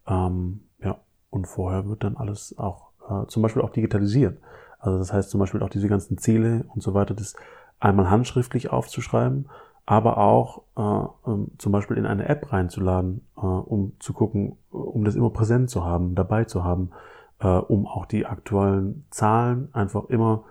Ähm, 0.07 0.61
ja, 0.79 0.97
und 1.29 1.47
vorher 1.47 1.87
wird 1.87 2.03
dann 2.03 2.17
alles 2.17 2.57
auch 2.57 2.89
äh, 3.09 3.27
zum 3.27 3.43
Beispiel 3.43 3.61
auch 3.61 3.69
digitalisiert. 3.69 4.39
Also 4.79 4.97
das 4.97 5.13
heißt 5.13 5.29
zum 5.29 5.39
Beispiel 5.39 5.63
auch 5.63 5.69
diese 5.69 5.87
ganzen 5.87 6.17
Ziele 6.17 6.65
und 6.73 6.81
so 6.81 6.93
weiter, 6.93 7.13
das 7.13 7.35
einmal 7.79 8.09
handschriftlich 8.09 8.71
aufzuschreiben, 8.71 9.49
aber 9.85 10.17
auch 10.17 10.63
äh, 10.75 11.29
ähm, 11.29 11.51
zum 11.57 11.71
Beispiel 11.71 11.97
in 11.97 12.05
eine 12.05 12.27
App 12.27 12.51
reinzuladen, 12.51 13.25
äh, 13.37 13.41
um 13.41 13.93
zu 13.99 14.13
gucken, 14.13 14.57
um 14.71 15.03
das 15.05 15.15
immer 15.15 15.29
präsent 15.29 15.69
zu 15.69 15.85
haben, 15.85 16.15
dabei 16.15 16.45
zu 16.45 16.63
haben, 16.63 16.91
äh, 17.39 17.47
um 17.47 17.85
auch 17.85 18.05
die 18.05 18.25
aktuellen 18.25 19.05
Zahlen 19.11 19.69
einfach 19.73 20.05
immer 20.05 20.45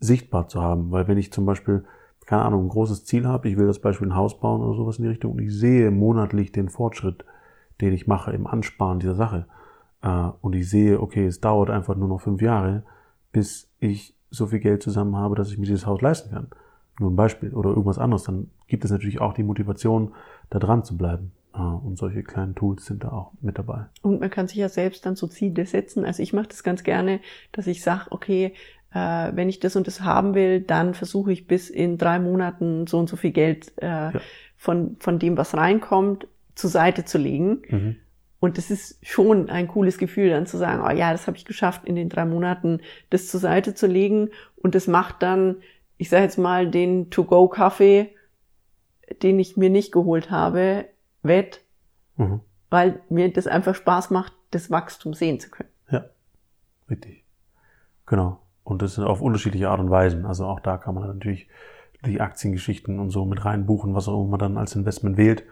sichtbar 0.00 0.48
zu 0.48 0.62
haben. 0.62 0.90
Weil 0.90 1.08
wenn 1.08 1.18
ich 1.18 1.32
zum 1.32 1.44
Beispiel, 1.44 1.84
keine 2.26 2.42
Ahnung, 2.42 2.66
ein 2.66 2.68
großes 2.68 3.04
Ziel 3.04 3.26
habe, 3.26 3.48
ich 3.48 3.56
will 3.56 3.66
das 3.66 3.80
Beispiel 3.80 4.08
ein 4.08 4.16
Haus 4.16 4.38
bauen 4.38 4.60
oder 4.60 4.76
sowas 4.76 4.98
in 4.98 5.04
die 5.04 5.10
Richtung, 5.10 5.32
und 5.32 5.40
ich 5.40 5.54
sehe 5.54 5.90
monatlich 5.90 6.52
den 6.52 6.68
Fortschritt, 6.68 7.24
den 7.80 7.92
ich 7.92 8.06
mache 8.06 8.32
im 8.32 8.46
Ansparen 8.46 8.98
dieser 8.98 9.14
Sache, 9.14 9.46
äh, 10.02 10.28
und 10.40 10.54
ich 10.54 10.68
sehe, 10.68 11.00
okay, 11.00 11.26
es 11.26 11.40
dauert 11.40 11.70
einfach 11.70 11.96
nur 11.96 12.08
noch 12.08 12.20
fünf 12.20 12.42
Jahre, 12.42 12.82
bis 13.32 13.70
ich 13.78 14.14
so 14.30 14.46
viel 14.46 14.58
Geld 14.58 14.82
zusammen 14.82 15.16
habe, 15.16 15.34
dass 15.36 15.50
ich 15.50 15.58
mir 15.58 15.66
dieses 15.66 15.86
Haus 15.86 16.00
leisten 16.00 16.30
kann. 16.30 16.48
Nur 16.98 17.10
ein 17.10 17.16
Beispiel 17.16 17.54
oder 17.54 17.70
irgendwas 17.70 17.98
anderes, 17.98 18.24
dann 18.24 18.50
gibt 18.66 18.84
es 18.84 18.90
natürlich 18.90 19.20
auch 19.20 19.34
die 19.34 19.42
Motivation, 19.42 20.14
da 20.50 20.58
dran 20.58 20.82
zu 20.82 20.96
bleiben. 20.96 21.32
Äh, 21.54 21.58
Und 21.58 21.98
solche 21.98 22.22
kleinen 22.22 22.54
Tools 22.54 22.86
sind 22.86 23.04
da 23.04 23.12
auch 23.12 23.32
mit 23.40 23.58
dabei. 23.58 23.86
Und 24.02 24.20
man 24.20 24.30
kann 24.30 24.48
sich 24.48 24.56
ja 24.56 24.68
selbst 24.68 25.06
dann 25.06 25.16
so 25.16 25.26
Ziele 25.26 25.66
setzen. 25.66 26.04
Also 26.04 26.22
ich 26.22 26.32
mache 26.32 26.48
das 26.48 26.62
ganz 26.62 26.82
gerne, 26.82 27.20
dass 27.52 27.66
ich 27.66 27.82
sage, 27.82 28.06
okay, 28.10 28.54
äh, 28.96 29.36
wenn 29.36 29.50
ich 29.50 29.60
das 29.60 29.76
und 29.76 29.86
das 29.86 30.00
haben 30.00 30.34
will, 30.34 30.60
dann 30.60 30.94
versuche 30.94 31.30
ich 31.30 31.46
bis 31.46 31.68
in 31.68 31.98
drei 31.98 32.18
Monaten 32.18 32.86
so 32.86 32.98
und 32.98 33.08
so 33.08 33.16
viel 33.16 33.32
Geld 33.32 33.72
äh, 33.76 33.86
ja. 33.86 34.12
von, 34.56 34.96
von 35.00 35.18
dem, 35.18 35.36
was 35.36 35.54
reinkommt, 35.54 36.26
zur 36.54 36.70
Seite 36.70 37.04
zu 37.04 37.18
legen. 37.18 37.62
Mhm. 37.68 37.96
Und 38.40 38.58
das 38.58 38.70
ist 38.70 38.98
schon 39.06 39.50
ein 39.50 39.68
cooles 39.68 39.98
Gefühl, 39.98 40.30
dann 40.30 40.46
zu 40.46 40.56
sagen, 40.56 40.82
oh 40.86 40.90
ja, 40.90 41.12
das 41.12 41.26
habe 41.26 41.36
ich 41.36 41.44
geschafft, 41.44 41.84
in 41.84 41.94
den 41.94 42.08
drei 42.08 42.24
Monaten 42.24 42.80
das 43.10 43.28
zur 43.28 43.40
Seite 43.40 43.74
zu 43.74 43.86
legen. 43.86 44.30
Und 44.56 44.74
das 44.74 44.86
macht 44.86 45.22
dann, 45.22 45.56
ich 45.98 46.08
sage 46.08 46.24
jetzt 46.24 46.38
mal, 46.38 46.70
den 46.70 47.10
To-Go-Kaffee, 47.10 48.14
den 49.22 49.38
ich 49.38 49.56
mir 49.56 49.70
nicht 49.70 49.92
geholt 49.92 50.30
habe, 50.30 50.86
wett, 51.22 51.60
mhm. 52.16 52.40
weil 52.70 53.00
mir 53.10 53.30
das 53.30 53.46
einfach 53.46 53.74
Spaß 53.74 54.10
macht, 54.10 54.32
das 54.50 54.70
Wachstum 54.70 55.12
sehen 55.12 55.40
zu 55.40 55.50
können. 55.50 55.70
Ja, 55.90 56.06
richtig. 56.88 57.24
Genau. 58.06 58.40
Und 58.66 58.82
das 58.82 58.96
sind 58.96 59.04
auf 59.04 59.20
unterschiedliche 59.22 59.70
Art 59.70 59.78
und 59.78 59.90
Weisen. 59.90 60.26
Also 60.26 60.44
auch 60.44 60.58
da 60.58 60.76
kann 60.76 60.96
man 60.96 61.06
natürlich 61.06 61.48
die 62.04 62.20
Aktiengeschichten 62.20 62.98
und 62.98 63.10
so 63.10 63.24
mit 63.24 63.44
reinbuchen, 63.44 63.94
was 63.94 64.08
auch 64.08 64.20
immer 64.20 64.30
man 64.30 64.40
dann 64.40 64.58
als 64.58 64.74
Investment 64.74 65.16
wählt. 65.16 65.44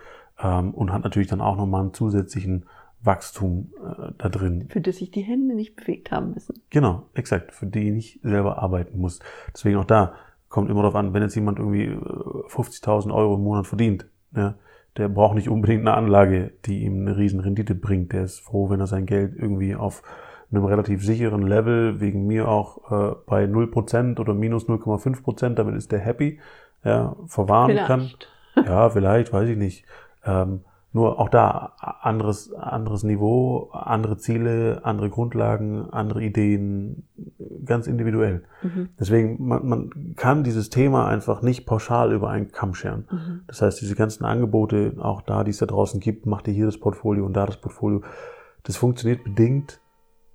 Ähm, 0.43 0.75
und 0.75 0.93
hat 0.93 1.05
natürlich 1.05 1.29
dann 1.29 1.41
auch 1.41 1.57
nochmal 1.57 1.83
einen 1.83 1.95
zusätzlichen 1.95 2.67
Wachstum 3.03 3.73
äh, 3.81 4.11
da 4.19 4.29
drin. 4.29 4.67
Für 4.69 4.81
das 4.81 4.97
sich 4.97 5.13
die 5.13 5.21
Hände 5.21 5.55
nicht 5.55 5.77
bewegt 5.77 6.11
haben 6.11 6.33
müssen. 6.35 6.61
Genau, 6.71 7.05
exakt. 7.15 7.53
Für 7.53 7.67
die 7.67 7.87
ich 7.87 7.93
nicht 7.93 8.21
selber 8.25 8.59
arbeiten 8.61 8.99
muss. 8.99 9.21
Deswegen 9.55 9.77
auch 9.77 9.85
da 9.85 10.15
kommt 10.49 10.69
immer 10.69 10.83
darauf 10.83 10.97
an, 10.97 11.15
wenn 11.15 11.23
jetzt 11.23 11.37
jemand 11.37 11.61
irgendwie 11.61 11.91
50.000 11.91 13.11
äh, 13.11 13.13
Euro 13.13 13.37
im 13.37 13.45
Monat 13.45 13.69
verdient, 13.69 14.07
ja, 14.35 14.57
der 14.97 15.09
braucht 15.09 15.37
nicht 15.37 15.49
unbedingt 15.49 15.83
eine 15.83 15.95
Anlage, 15.95 16.53
die 16.65 16.83
ihm 16.83 17.03
eine 17.03 17.17
riesen 17.17 17.39
Rendite 17.39 17.77
bringt. 17.77 18.13
Der 18.13 18.25
ist 18.25 18.41
froh, 18.41 18.71
wenn 18.71 18.81
er 18.81 18.89
sein 18.89 19.07
Geld 19.07 19.37
irgendwie 19.37 19.77
auf 19.77 20.03
einem 20.51 20.65
relativ 20.65 21.05
sicheren 21.05 21.43
Level, 21.43 22.01
wegen 22.01 22.27
mir 22.27 22.49
auch 22.49 22.91
äh, 22.91 23.15
bei 23.27 23.45
0% 23.45 24.21
oder 24.21 24.35
minus 24.35 24.67
0,5%, 24.67 25.55
damit 25.55 25.75
ist 25.75 25.93
der 25.93 26.01
happy, 26.01 26.39
ja, 26.85 27.17
verwahren 27.27 27.71
vielleicht. 27.71 27.87
kann. 27.87 28.11
Ja, 28.57 28.89
vielleicht, 28.89 29.33
weiß 29.33 29.49
ich 29.49 29.57
nicht. 29.57 29.85
Ähm, 30.25 30.61
nur 30.95 31.19
auch 31.19 31.29
da 31.29 31.73
anderes, 32.03 32.53
anderes 32.53 33.03
Niveau, 33.03 33.71
andere 33.73 34.17
Ziele, 34.17 34.83
andere 34.85 35.11
Grundlagen, 35.11 35.91
andere 35.91 36.23
Ideen, 36.23 37.09
ganz 37.65 37.89
individuell. 37.89 38.45
Mhm. 38.63 38.91
Deswegen, 38.99 39.45
man, 39.45 39.67
man 39.67 40.15
kann 40.15 40.45
dieses 40.45 40.71
Thema 40.71 41.09
einfach 41.09 41.43
nicht 41.43 41.67
pauschal 41.67 42.13
über 42.13 42.31
einen 42.31 42.53
Kamm 42.53 42.75
scheren. 42.75 43.09
Mhm. 43.11 43.41
Das 43.49 43.61
heißt, 43.61 43.81
diese 43.81 43.97
ganzen 43.97 44.25
Angebote, 44.25 44.95
auch 45.01 45.23
da, 45.23 45.43
die 45.43 45.51
es 45.51 45.59
da 45.59 45.67
draußen 45.67 45.99
gibt, 45.99 46.27
macht 46.27 46.47
ihr 46.47 46.55
hier 46.55 46.67
das 46.67 46.79
Portfolio 46.79 47.27
und 47.27 47.33
da 47.33 47.45
das 47.45 47.57
Portfolio. 47.57 48.03
Das 48.63 48.77
funktioniert 48.77 49.25
bedingt 49.25 49.81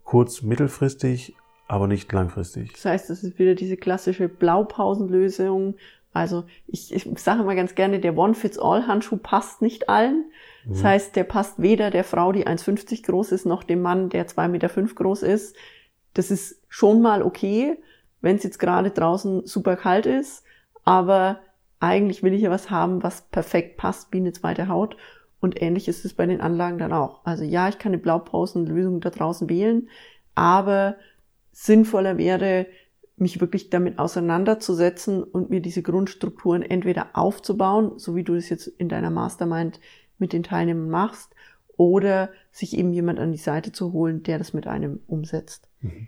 kurz-, 0.10 0.42
mittelfristig, 0.42 1.36
aber 1.68 1.86
nicht 1.86 2.12
langfristig. 2.12 2.74
Das 2.74 2.86
heißt, 2.86 3.10
es 3.12 3.24
ist 3.24 3.38
wieder 3.38 3.54
diese 3.54 3.78
klassische 3.78 4.28
Blaupausenlösung, 4.28 5.76
also 6.12 6.46
ich, 6.66 6.92
ich 6.92 7.08
sage 7.20 7.44
immer 7.44 7.54
ganz 7.54 7.76
gerne, 7.76 8.00
der 8.00 8.18
One-Fits-All-Handschuh 8.18 9.18
passt 9.18 9.62
nicht 9.62 9.88
allen. 9.88 10.32
Mhm. 10.66 10.74
Das 10.74 10.84
heißt, 10.84 11.16
der 11.16 11.26
passt 11.26 11.62
weder 11.62 11.92
der 11.92 12.04
Frau, 12.04 12.32
die 12.32 12.48
1,50 12.48 13.06
groß 13.06 13.32
ist, 13.32 13.46
noch 13.46 13.64
dem 13.64 13.84
Mann, 13.84 14.10
der 14.10 14.28
2,5 14.28 14.48
Meter 14.48 14.70
groß 14.70 15.22
ist. 15.22 15.56
Das 16.16 16.32
ist 16.32 16.60
schon 16.68 17.04
mal 17.04 17.22
okay, 17.22 17.78
wenn 18.22 18.38
es 18.38 18.44
jetzt 18.44 18.58
gerade 18.58 18.90
draußen 18.90 19.46
super 19.46 19.76
kalt 19.76 20.08
ist. 20.08 20.44
Aber 20.84 21.40
eigentlich 21.80 22.24
will 22.24 22.34
ich 22.34 22.42
ja 22.42 22.50
was 22.50 22.72
haben, 22.72 23.04
was 23.04 23.30
perfekt 23.30 23.78
passt 23.78 24.12
wie 24.12 24.18
eine 24.18 24.34
zweite 24.34 24.68
Haut. 24.68 24.98
Und 25.40 25.62
ähnlich 25.62 25.88
ist 25.88 26.06
es 26.06 26.14
bei 26.14 26.26
den 26.26 26.42
Anlagen 26.42 26.78
dann 26.78 26.94
auch. 26.94 27.24
Also 27.24 27.44
ja, 27.44 27.70
ich 27.70 27.78
kann 27.78 27.92
eine 27.92 28.02
Blaupausenlösung 28.02 29.00
da 29.00 29.10
draußen 29.10 29.50
wählen, 29.50 29.90
aber 30.36 30.96
sinnvoller 31.52 32.18
wäre, 32.18 32.68
mich 33.16 33.42
wirklich 33.42 33.70
damit 33.70 34.00
auseinanderzusetzen 34.00 35.24
und 35.24 35.50
mir 35.50 35.62
diese 35.62 35.82
Grundstrukturen 35.82 36.62
entweder 36.62 37.08
aufzubauen, 37.14 38.00
so 38.00 38.16
wie 38.16 38.24
du 38.24 38.36
es 38.36 38.50
jetzt 38.50 38.68
in 38.68 38.90
deiner 38.90 39.10
Mastermind 39.10 39.80
mit 40.18 40.34
den 40.34 40.44
Teilnehmern 40.44 40.90
machst, 40.90 41.36
oder 41.76 42.30
sich 42.52 42.78
eben 42.78 42.92
jemand 42.92 43.20
an 43.20 43.32
die 43.32 43.38
Seite 43.38 43.72
zu 43.72 43.94
holen, 43.94 44.22
der 44.24 44.38
das 44.38 44.54
mit 44.54 44.68
einem 44.68 45.00
umsetzt. 45.08 45.70
Mhm. 45.80 46.08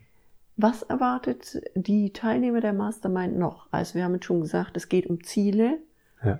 Was 0.58 0.84
erwartet 0.84 1.62
die 1.76 2.12
Teilnehmer 2.12 2.60
der 2.60 2.74
Mastermind 2.74 3.38
noch? 3.38 3.68
Also 3.72 3.96
wir 3.96 4.04
haben 4.04 4.14
jetzt 4.14 4.26
schon 4.26 4.42
gesagt, 4.42 4.76
es 4.76 4.90
geht 4.90 5.08
um 5.08 5.24
Ziele, 5.24 5.78
ja. 6.24 6.40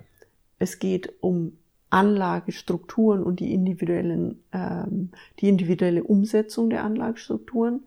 es 0.58 0.78
geht 0.78 1.14
um 1.22 1.56
Anlagestrukturen 1.92 3.22
und 3.22 3.38
die 3.38 3.52
individuellen, 3.52 4.42
ähm, 4.52 5.10
die 5.40 5.48
individuelle 5.48 6.02
Umsetzung 6.02 6.70
der 6.70 6.84
Anlagestrukturen. 6.84 7.82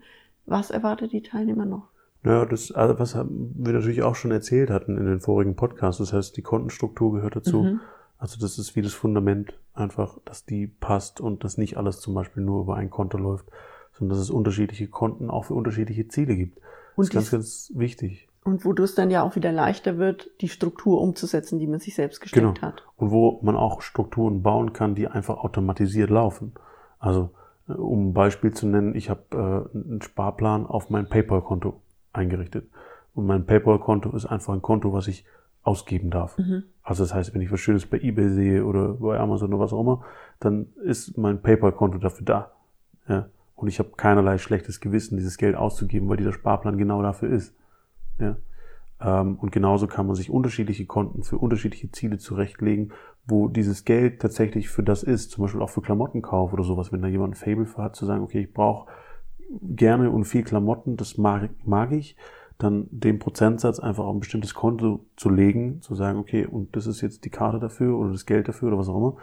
Was 0.46 0.70
erwartet 0.70 1.12
die 1.12 1.24
Teilnehmer 1.24 1.66
noch? 1.66 1.88
Ja, 2.24 2.46
das, 2.46 2.72
also 2.72 3.00
was 3.00 3.16
wir 3.16 3.74
natürlich 3.74 4.04
auch 4.04 4.16
schon 4.16 4.30
erzählt 4.30 4.70
hatten 4.70 4.98
in 4.98 5.06
den 5.06 5.22
vorigen 5.22 5.56
Podcasts. 5.56 5.98
Das 5.98 6.14
heißt, 6.14 6.38
die 6.38 6.44
Kontenstruktur 6.44 7.14
gehört 7.14 7.36
dazu. 7.36 7.64
Mhm. 7.64 7.80
Also 8.20 8.40
das 8.40 8.60
ist 8.60 8.76
wie 8.76 8.84
das 8.84 8.94
Fundament 8.94 9.60
einfach, 9.74 10.20
dass 10.24 10.46
die 10.46 10.68
passt 10.68 11.20
und 11.20 11.44
dass 11.44 11.58
nicht 11.58 11.78
alles 11.78 12.00
zum 12.00 12.14
Beispiel 12.14 12.44
nur 12.44 12.62
über 12.62 12.76
ein 12.76 12.92
Konto 12.92 13.18
läuft, 13.18 13.48
sondern 13.94 14.18
dass 14.18 14.24
es 14.24 14.30
unterschiedliche 14.30 14.88
Konten 14.88 15.32
auch 15.32 15.46
für 15.46 15.56
unterschiedliche 15.56 16.08
Ziele 16.08 16.36
gibt. 16.36 16.60
Und 16.96 17.14
das 17.14 17.26
ist 17.26 17.32
ganz, 17.32 17.32
ganz 17.32 17.72
wichtig. 17.76 18.30
Und 18.46 18.64
wo 18.64 18.72
es 18.74 18.94
dann 18.94 19.10
ja 19.10 19.24
auch 19.24 19.36
wieder 19.36 19.52
leichter 19.52 19.98
wird, 19.98 20.30
die 20.40 20.50
Struktur 20.50 21.02
umzusetzen, 21.02 21.58
die 21.58 21.66
man 21.66 21.80
sich 21.80 21.96
selbst 21.96 22.22
gestellt 22.22 22.56
genau. 22.56 22.68
hat. 22.68 22.84
Und 22.96 23.10
wo 23.10 23.40
man 23.42 23.56
auch 23.56 23.82
Strukturen 23.82 24.44
bauen 24.44 24.72
kann, 24.72 24.94
die 24.94 25.08
einfach 25.08 25.38
automatisiert 25.38 26.12
laufen. 26.12 26.54
Also 27.00 27.32
um 27.68 28.10
ein 28.10 28.14
Beispiel 28.14 28.52
zu 28.52 28.68
nennen, 28.68 28.94
ich 28.96 29.10
habe 29.10 29.22
äh, 29.74 29.78
einen 29.78 30.02
Sparplan 30.04 30.68
auf 30.68 30.92
mein 30.92 31.10
PayPal-Konto 31.10 31.82
eingerichtet. 32.14 32.70
Und 33.16 33.25
mein 33.25 33.48
PayPal-Konto 33.48 34.16
ist 34.16 34.28
einfach 34.28 34.54
ein 34.54 34.62
Konto, 34.62 34.94
was 34.94 35.08
ich 35.08 35.25
ausgeben 35.64 36.12
darf. 36.12 36.38
Mhm. 36.38 36.66
Also 36.84 37.04
das 37.04 37.16
heißt, 37.16 37.34
wenn 37.34 37.42
ich 37.42 37.52
was 37.52 37.60
Schönes 37.60 37.88
bei 37.88 37.98
eBay 37.98 38.30
sehe 38.30 38.64
oder 38.64 38.94
bei 38.94 39.20
Amazon 39.20 39.52
oder 39.52 39.64
was 39.64 39.74
auch 39.74 39.82
immer, 39.82 40.04
dann 40.40 40.68
ist 40.84 41.18
mein 41.18 41.42
PayPal-Konto 41.42 41.98
dafür 41.98 42.25
da. 42.25 42.52
Ja? 43.08 43.30
Und 43.56 43.70
ich 43.70 43.80
habe 43.80 43.90
keinerlei 43.98 44.38
schlechtes 44.38 44.80
Gewissen, 44.82 45.18
dieses 45.18 45.38
Geld 45.38 45.56
auszugeben, 45.56 46.08
weil 46.10 46.18
dieser 46.18 46.34
Sparplan 46.34 46.78
genau 46.78 47.02
dafür 47.02 47.30
ist. 47.30 47.56
Ja? 48.19 48.38
Ähm, 49.01 49.36
und 49.36 49.51
genauso 49.51 49.88
kann 49.88 50.07
man 50.07 50.15
sich 50.15 50.29
unterschiedliche 50.29 50.86
Konten 50.86 51.24
für 51.24 51.38
unterschiedliche 51.38 51.91
Ziele 51.91 52.17
zurechtlegen, 52.17 52.91
wo 53.27 53.48
dieses 53.48 53.86
Geld 53.86 54.22
tatsächlich 54.22 54.69
für 54.69 54.84
das 54.84 55.03
ist, 55.03 55.31
zum 55.31 55.43
Beispiel 55.43 55.62
auch 55.62 55.69
für 55.69 55.81
Klamottenkauf 55.81 56.53
oder 56.53 56.63
sowas, 56.63 56.91
wenn 56.91 57.01
da 57.01 57.07
jemand 57.07 57.34
ein 57.34 57.36
Fable 57.36 57.65
für 57.65 57.81
hat, 57.81 57.95
zu 57.95 58.05
sagen, 58.05 58.24
okay, 58.24 58.41
ich 58.41 58.53
brauche 58.53 58.88
gerne 59.62 60.12
und 60.12 60.25
viel 60.25 60.43
Klamotten, 60.43 60.98
das 60.98 61.17
mag, 61.17 61.50
mag 61.65 61.91
ich, 61.91 62.15
dann 62.57 62.88
den 62.89 63.19
Prozentsatz 63.19 63.79
einfach 63.79 64.05
auf 64.05 64.15
ein 64.15 64.19
bestimmtes 64.19 64.53
Konto 64.53 65.05
zu 65.17 65.29
legen, 65.29 65.81
zu 65.81 65.93
sagen, 65.93 66.19
okay, 66.19 66.45
und 66.45 66.75
das 66.75 66.88
ist 66.88 67.01
jetzt 67.01 67.25
die 67.25 67.29
Karte 67.29 67.60
dafür 67.60 67.98
oder 67.98 68.12
das 68.12 68.25
Geld 68.25 68.48
dafür 68.48 68.69
oder 68.69 68.77
was 68.77 68.88
auch 68.88 68.98
immer. 68.98 69.17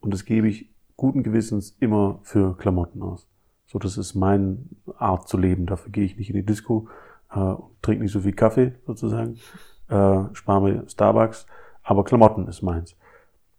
Und 0.00 0.14
das 0.14 0.24
gebe 0.24 0.48
ich 0.48 0.70
guten 0.96 1.22
Gewissens 1.22 1.76
immer 1.80 2.20
für 2.22 2.56
Klamotten 2.56 3.02
aus. 3.02 3.26
So, 3.66 3.78
das 3.80 3.98
ist 3.98 4.14
meine 4.14 4.58
Art 4.98 5.28
zu 5.28 5.36
leben. 5.36 5.66
Dafür 5.66 5.90
gehe 5.90 6.04
ich 6.04 6.16
nicht 6.16 6.30
in 6.30 6.36
die 6.36 6.46
Disco, 6.46 6.88
äh, 7.32 7.54
trinke 7.82 8.02
nicht 8.02 8.12
so 8.12 8.20
viel 8.20 8.32
Kaffee 8.32 8.74
sozusagen, 8.86 9.38
äh, 9.88 10.24
spare 10.32 10.62
mir 10.62 10.88
Starbucks, 10.88 11.46
aber 11.82 12.04
Klamotten 12.04 12.48
ist 12.48 12.62
meins. 12.62 12.96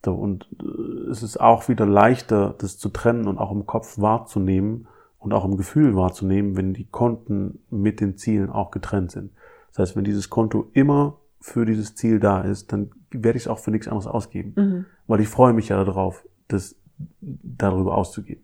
So, 0.04 0.14
und 0.14 0.48
äh, 0.62 1.10
es 1.10 1.24
ist 1.24 1.40
auch 1.40 1.68
wieder 1.70 1.86
leichter, 1.86 2.56
das 2.58 2.78
zu 2.78 2.90
trennen 2.90 3.28
und 3.28 3.38
auch 3.38 3.52
im 3.52 3.66
Kopf 3.66 4.00
wahrzunehmen, 4.00 4.88
und 5.20 5.34
auch 5.34 5.46
im 5.46 5.58
Gefühl 5.58 5.96
wahrzunehmen, 5.96 6.56
wenn 6.56 6.74
die 6.74 6.86
Konten 6.86 7.60
mit 7.70 8.00
den 8.00 8.18
Zielen 8.18 8.50
auch 8.50 8.72
getrennt 8.72 9.12
sind. 9.12 9.32
Das 9.70 9.80
heißt, 9.80 9.96
wenn 9.96 10.04
dieses 10.04 10.30
Konto 10.30 10.70
immer 10.74 11.18
für 11.40 11.66
dieses 11.66 11.96
Ziel 11.96 12.20
da 12.20 12.42
ist, 12.42 12.72
dann 12.72 12.92
werde 13.12 13.38
ich 13.38 13.44
es 13.44 13.48
auch 13.48 13.60
für 13.60 13.72
nichts 13.72 13.88
anderes 13.88 14.08
ausgeben. 14.08 14.54
Mhm. 14.56 14.86
Weil 15.08 15.22
ich 15.22 15.28
freue 15.28 15.54
mich 15.54 15.70
ja 15.70 15.84
darauf, 15.84 16.26
das 16.48 16.76
darüber 17.22 17.96
auszugeben. 17.96 18.44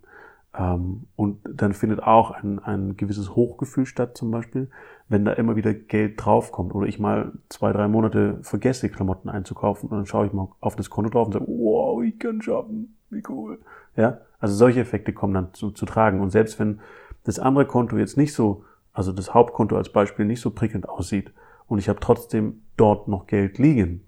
Ähm, 0.57 1.07
und 1.15 1.39
dann 1.51 1.73
findet 1.73 2.03
auch 2.03 2.31
ein, 2.31 2.59
ein 2.59 2.95
gewisses 2.95 3.35
Hochgefühl 3.35 3.85
statt, 3.85 4.15
zum 4.17 4.31
Beispiel, 4.31 4.69
wenn 5.09 5.25
da 5.25 5.33
immer 5.33 5.55
wieder 5.55 5.73
Geld 5.73 6.23
draufkommt 6.23 6.75
oder 6.75 6.87
ich 6.87 6.99
mal 6.99 7.33
zwei, 7.49 7.73
drei 7.73 7.87
Monate 7.87 8.39
vergesse, 8.41 8.89
Klamotten 8.89 9.29
einzukaufen 9.29 9.89
und 9.89 9.97
dann 9.97 10.05
schaue 10.05 10.27
ich 10.27 10.33
mal 10.33 10.47
auf 10.59 10.75
das 10.75 10.89
Konto 10.89 11.09
drauf 11.09 11.27
und 11.27 11.33
sage, 11.33 11.45
wow, 11.47 12.03
ich 12.03 12.19
kann 12.19 12.41
schaffen, 12.41 12.95
wie 13.09 13.23
cool. 13.29 13.59
Ja, 13.95 14.19
also 14.39 14.55
solche 14.55 14.81
Effekte 14.81 15.13
kommen 15.13 15.33
dann 15.33 15.53
zu, 15.53 15.71
zu 15.71 15.85
tragen. 15.85 16.21
Und 16.21 16.29
selbst 16.29 16.59
wenn 16.59 16.79
das 17.23 17.39
andere 17.39 17.65
Konto 17.65 17.97
jetzt 17.97 18.17
nicht 18.17 18.33
so, 18.33 18.63
also 18.91 19.11
das 19.11 19.33
Hauptkonto 19.33 19.75
als 19.75 19.89
Beispiel 19.89 20.25
nicht 20.25 20.41
so 20.41 20.51
prickelnd 20.51 20.87
aussieht 20.87 21.33
und 21.67 21.79
ich 21.79 21.89
habe 21.89 21.99
trotzdem 21.99 22.61
dort 22.77 23.07
noch 23.07 23.25
Geld 23.25 23.57
liegen 23.57 24.01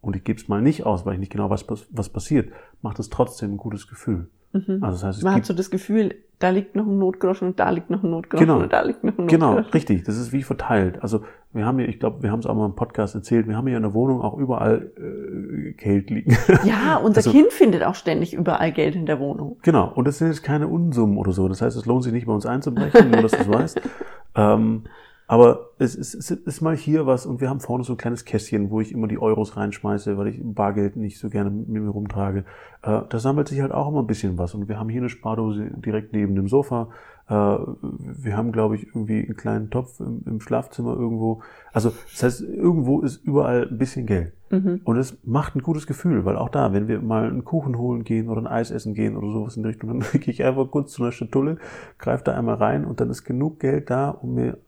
und 0.00 0.16
ich 0.16 0.24
gebe 0.24 0.40
es 0.40 0.48
mal 0.48 0.62
nicht 0.62 0.86
aus, 0.86 1.04
weil 1.04 1.14
ich 1.14 1.20
nicht 1.20 1.32
genau 1.32 1.50
weiß, 1.50 1.68
was, 1.68 1.88
was 1.90 2.08
passiert, 2.08 2.52
macht 2.80 2.98
es 2.98 3.10
trotzdem 3.10 3.54
ein 3.54 3.58
gutes 3.58 3.86
Gefühl. 3.86 4.30
Mhm. 4.52 4.82
Also 4.82 4.96
das 4.96 5.04
heißt, 5.04 5.22
Man 5.22 5.34
hat 5.34 5.46
so 5.46 5.54
das 5.54 5.70
Gefühl, 5.70 6.14
da 6.40 6.48
liegt 6.48 6.74
noch 6.74 6.86
ein 6.86 6.98
Notgroschen 6.98 7.48
und 7.48 7.60
da 7.60 7.70
liegt 7.70 7.90
noch 7.90 8.02
ein 8.02 8.10
Notgroschen 8.10 8.46
genau. 8.46 8.60
und 8.60 8.72
da 8.72 8.80
liegt 8.82 9.04
noch 9.04 9.16
ein 9.18 9.26
genau, 9.28 9.50
Notgroschen. 9.50 9.70
Genau, 9.70 9.74
richtig. 9.74 10.04
Das 10.04 10.16
ist 10.16 10.32
wie 10.32 10.42
verteilt. 10.42 11.02
Also 11.02 11.20
wir 11.52 11.66
haben 11.66 11.78
hier, 11.78 11.88
ich 11.88 12.00
glaube, 12.00 12.22
wir 12.22 12.32
haben 12.32 12.40
es 12.40 12.46
auch 12.46 12.54
mal 12.54 12.66
im 12.66 12.74
Podcast 12.74 13.14
erzählt, 13.14 13.46
wir 13.46 13.56
haben 13.56 13.66
hier 13.66 13.76
in 13.76 13.82
der 13.82 13.92
Wohnung 13.92 14.22
auch 14.22 14.38
überall 14.38 14.90
äh, 14.96 15.72
Geld 15.72 16.10
liegen. 16.10 16.36
Ja, 16.64 16.96
unser 16.96 17.18
also, 17.18 17.30
Kind 17.30 17.52
findet 17.52 17.84
auch 17.84 17.94
ständig 17.94 18.34
überall 18.34 18.72
Geld 18.72 18.94
in 18.94 19.06
der 19.06 19.20
Wohnung. 19.20 19.58
Genau, 19.62 19.92
und 19.94 20.06
das 20.06 20.18
sind 20.18 20.28
jetzt 20.28 20.42
keine 20.42 20.68
Unsummen 20.68 21.18
oder 21.18 21.32
so. 21.32 21.46
Das 21.48 21.60
heißt, 21.60 21.76
es 21.76 21.86
lohnt 21.86 22.04
sich 22.04 22.12
nicht 22.12 22.26
bei 22.26 22.32
uns 22.32 22.46
einzubrechen, 22.46 23.10
nur 23.10 23.22
dass 23.22 23.32
du 23.32 23.38
es 23.38 23.48
weißt. 23.48 23.80
Ähm, 24.36 24.84
Aber 25.30 25.70
es 25.78 25.94
ist, 25.94 26.14
es 26.14 26.28
ist 26.32 26.60
mal 26.60 26.76
hier 26.76 27.06
was 27.06 27.24
und 27.24 27.40
wir 27.40 27.48
haben 27.48 27.60
vorne 27.60 27.84
so 27.84 27.92
ein 27.92 27.96
kleines 27.96 28.24
Kästchen, 28.24 28.68
wo 28.68 28.80
ich 28.80 28.90
immer 28.90 29.06
die 29.06 29.20
Euros 29.20 29.56
reinschmeiße, 29.56 30.18
weil 30.18 30.26
ich 30.26 30.40
Bargeld 30.42 30.96
nicht 30.96 31.20
so 31.20 31.30
gerne 31.30 31.50
mit 31.50 31.68
mir 31.68 31.88
rumtrage. 31.88 32.40
Äh, 32.82 33.02
da 33.08 33.18
sammelt 33.20 33.46
sich 33.46 33.60
halt 33.60 33.70
auch 33.70 33.86
immer 33.86 34.00
ein 34.00 34.08
bisschen 34.08 34.38
was. 34.38 34.54
Und 34.56 34.68
wir 34.68 34.76
haben 34.76 34.88
hier 34.88 35.02
eine 35.02 35.08
Spardose 35.08 35.70
direkt 35.70 36.12
neben 36.12 36.34
dem 36.34 36.48
Sofa. 36.48 36.88
Äh, 37.28 37.32
wir 37.32 38.36
haben, 38.36 38.50
glaube 38.50 38.74
ich, 38.74 38.88
irgendwie 38.88 39.24
einen 39.24 39.36
kleinen 39.36 39.70
Topf 39.70 40.00
im, 40.00 40.24
im, 40.26 40.40
Schlafzimmer 40.40 40.96
irgendwo. 40.96 41.42
Also 41.72 41.92
das 42.10 42.24
heißt, 42.24 42.40
irgendwo 42.40 43.00
ist 43.00 43.24
überall 43.24 43.68
ein 43.68 43.78
bisschen 43.78 44.06
Geld. 44.06 44.32
Mhm. 44.50 44.80
Und 44.82 44.96
es 44.96 45.16
macht 45.22 45.54
ein 45.54 45.62
gutes 45.62 45.86
Gefühl, 45.86 46.24
weil 46.24 46.34
auch 46.34 46.48
da, 46.48 46.72
wenn 46.72 46.88
wir 46.88 47.00
mal 47.02 47.28
einen 47.28 47.44
Kuchen 47.44 47.78
holen 47.78 48.02
gehen 48.02 48.30
oder 48.30 48.40
ein 48.40 48.48
Eis 48.48 48.72
essen 48.72 48.94
gehen 48.94 49.16
oder 49.16 49.30
sowas 49.30 49.56
in 49.56 49.62
die 49.62 49.68
Richtung, 49.68 49.90
dann 49.90 50.00
gehe 50.20 50.34
ich 50.34 50.42
einfach 50.42 50.68
kurz 50.72 50.90
zu 50.90 51.04
einer 51.04 51.12
Schatulle, 51.12 51.58
greife 51.98 52.24
da 52.24 52.34
einmal 52.34 52.56
rein 52.56 52.84
und 52.84 53.00
dann 53.00 53.10
ist 53.10 53.22
genug 53.22 53.60
Geld 53.60 53.90
da, 53.90 54.10
um 54.10 54.34
mir 54.34 54.58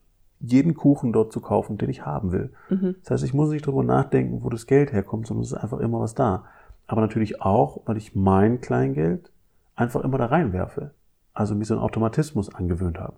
jeden 0.43 0.75
Kuchen 0.75 1.13
dort 1.13 1.33
zu 1.33 1.41
kaufen, 1.41 1.79
den 1.79 1.89
ich 1.89 2.05
haben 2.05 2.33
will. 2.33 2.53
Mhm. 2.69 2.97
Das 3.03 3.13
heißt, 3.13 3.25
ich 3.25 3.35
muss 3.35 3.51
nicht 3.51 3.67
darüber 3.67 3.85
nachdenken, 3.85 4.43
wo 4.43 4.51
das 4.51 4.67
Geld 4.67 4.93
herkommt, 4.93 5.27
sondern 5.27 5.45
es 5.45 5.53
ist 5.53 5.59
einfach 5.59 5.79
immer 5.79 6.01
was 6.01 6.15
da. 6.15 6.45
Aber 6.87 7.01
natürlich 7.01 7.41
auch, 7.41 7.81
weil 7.87 7.97
ich 7.97 8.15
mein 8.15 8.61
Kleingeld 8.61 9.31
einfach 9.77 10.03
immer 10.03 10.19
da 10.19 10.27
reinwerfe. 10.27 10.91
Also 11.33 11.55
mir 11.55 11.65
so 11.65 11.75
einen 11.75 11.83
Automatismus 11.83 12.55
angewöhnt 12.55 12.99
habe. 12.99 13.15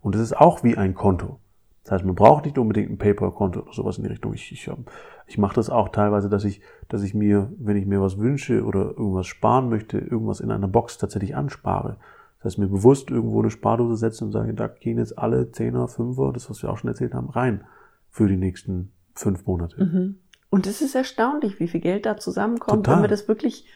Und 0.00 0.14
es 0.14 0.20
ist 0.20 0.36
auch 0.36 0.62
wie 0.64 0.76
ein 0.76 0.94
Konto. 0.94 1.38
Das 1.84 1.92
heißt, 1.92 2.04
man 2.04 2.14
braucht 2.14 2.46
nicht 2.46 2.58
unbedingt 2.58 2.90
ein 2.90 2.98
PayPal-Konto 2.98 3.60
oder 3.60 3.72
sowas 3.72 3.98
in 3.98 4.04
die 4.04 4.10
Richtung. 4.10 4.34
Ich, 4.34 4.50
ich, 4.52 4.66
ähm, 4.68 4.86
ich 5.26 5.38
mache 5.38 5.54
das 5.54 5.70
auch 5.70 5.90
teilweise, 5.90 6.28
dass 6.28 6.44
ich, 6.44 6.60
dass 6.88 7.02
ich 7.02 7.14
mir, 7.14 7.52
wenn 7.58 7.76
ich 7.76 7.86
mir 7.86 8.00
was 8.00 8.18
wünsche 8.18 8.64
oder 8.64 8.96
irgendwas 8.96 9.26
sparen 9.26 9.68
möchte, 9.68 9.98
irgendwas 9.98 10.40
in 10.40 10.50
einer 10.50 10.68
Box 10.68 10.98
tatsächlich 10.98 11.36
anspare. 11.36 11.96
Das 12.44 12.52
heißt, 12.52 12.58
mir 12.58 12.68
bewusst 12.68 13.10
irgendwo 13.10 13.40
eine 13.40 13.50
Spardose 13.50 13.96
setzen 13.96 14.24
und 14.24 14.32
sagen, 14.32 14.54
da 14.54 14.68
gehen 14.68 14.98
jetzt 14.98 15.18
alle 15.18 15.50
Zehner, 15.50 15.88
Fünfer, 15.88 16.30
das, 16.30 16.50
was 16.50 16.62
wir 16.62 16.70
auch 16.70 16.76
schon 16.76 16.88
erzählt 16.88 17.14
haben, 17.14 17.30
rein 17.30 17.64
für 18.10 18.28
die 18.28 18.36
nächsten 18.36 18.92
fünf 19.14 19.46
Monate. 19.46 19.82
Mhm. 19.82 20.18
Und 20.50 20.66
es 20.66 20.82
ist 20.82 20.94
erstaunlich, 20.94 21.58
wie 21.58 21.68
viel 21.68 21.80
Geld 21.80 22.04
da 22.04 22.18
zusammenkommt, 22.18 22.84
Total. 22.84 22.96
wenn 22.96 23.00
man 23.00 23.10
das 23.10 23.28
wirklich 23.28 23.66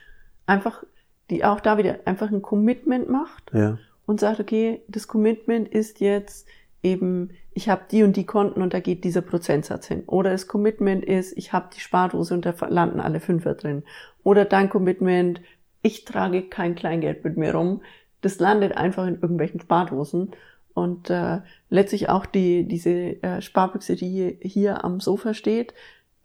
einfach, 0.45 0.85
die 1.31 1.47
auch 1.47 1.61
da 1.61 1.79
wieder 1.79 2.01
einfach 2.05 2.31
ein 2.31 2.43
Commitment 2.43 3.09
macht 3.09 3.51
ja. 3.55 3.79
und 4.05 4.21
sagt, 4.21 4.39
okay, 4.39 4.83
das 4.87 5.09
Commitment 5.09 5.67
ist 5.67 6.01
jetzt 6.01 6.47
eben, 6.83 7.31
ich 7.55 7.71
habe 7.71 7.85
die 7.91 8.03
und 8.03 8.17
die 8.17 8.27
Konten 8.27 8.61
und 8.61 8.75
da 8.75 8.81
geht 8.81 9.03
dieser 9.03 9.23
Prozentsatz 9.23 9.87
hin. 9.87 10.03
Oder 10.07 10.33
das 10.33 10.47
Commitment 10.47 11.07
ist, 11.07 11.33
ich 11.39 11.55
habe 11.55 11.71
die 11.75 11.81
Spardose 11.81 12.35
und 12.35 12.45
da 12.45 12.55
landen 12.69 13.01
alle 13.01 13.21
Fünfer 13.21 13.55
drin. 13.55 13.83
Oder 14.25 14.45
dein 14.45 14.69
Commitment, 14.69 15.41
ich 15.81 16.05
trage 16.05 16.43
kein 16.51 16.75
Kleingeld 16.75 17.25
mit 17.25 17.39
mir 17.39 17.55
rum, 17.55 17.81
das 18.21 18.39
landet 18.39 18.77
einfach 18.77 19.07
in 19.07 19.15
irgendwelchen 19.15 19.61
Spardosen. 19.61 20.31
Und 20.75 21.11
äh, 21.11 21.41
letztlich 21.71 22.09
auch 22.09 22.25
die, 22.27 22.67
diese 22.67 23.23
äh, 23.23 23.41
Sparbüchse, 23.43 23.97
die 23.97 24.39
hier 24.41 24.85
am 24.85 25.01
Sofa 25.01 25.35
steht. 25.35 25.75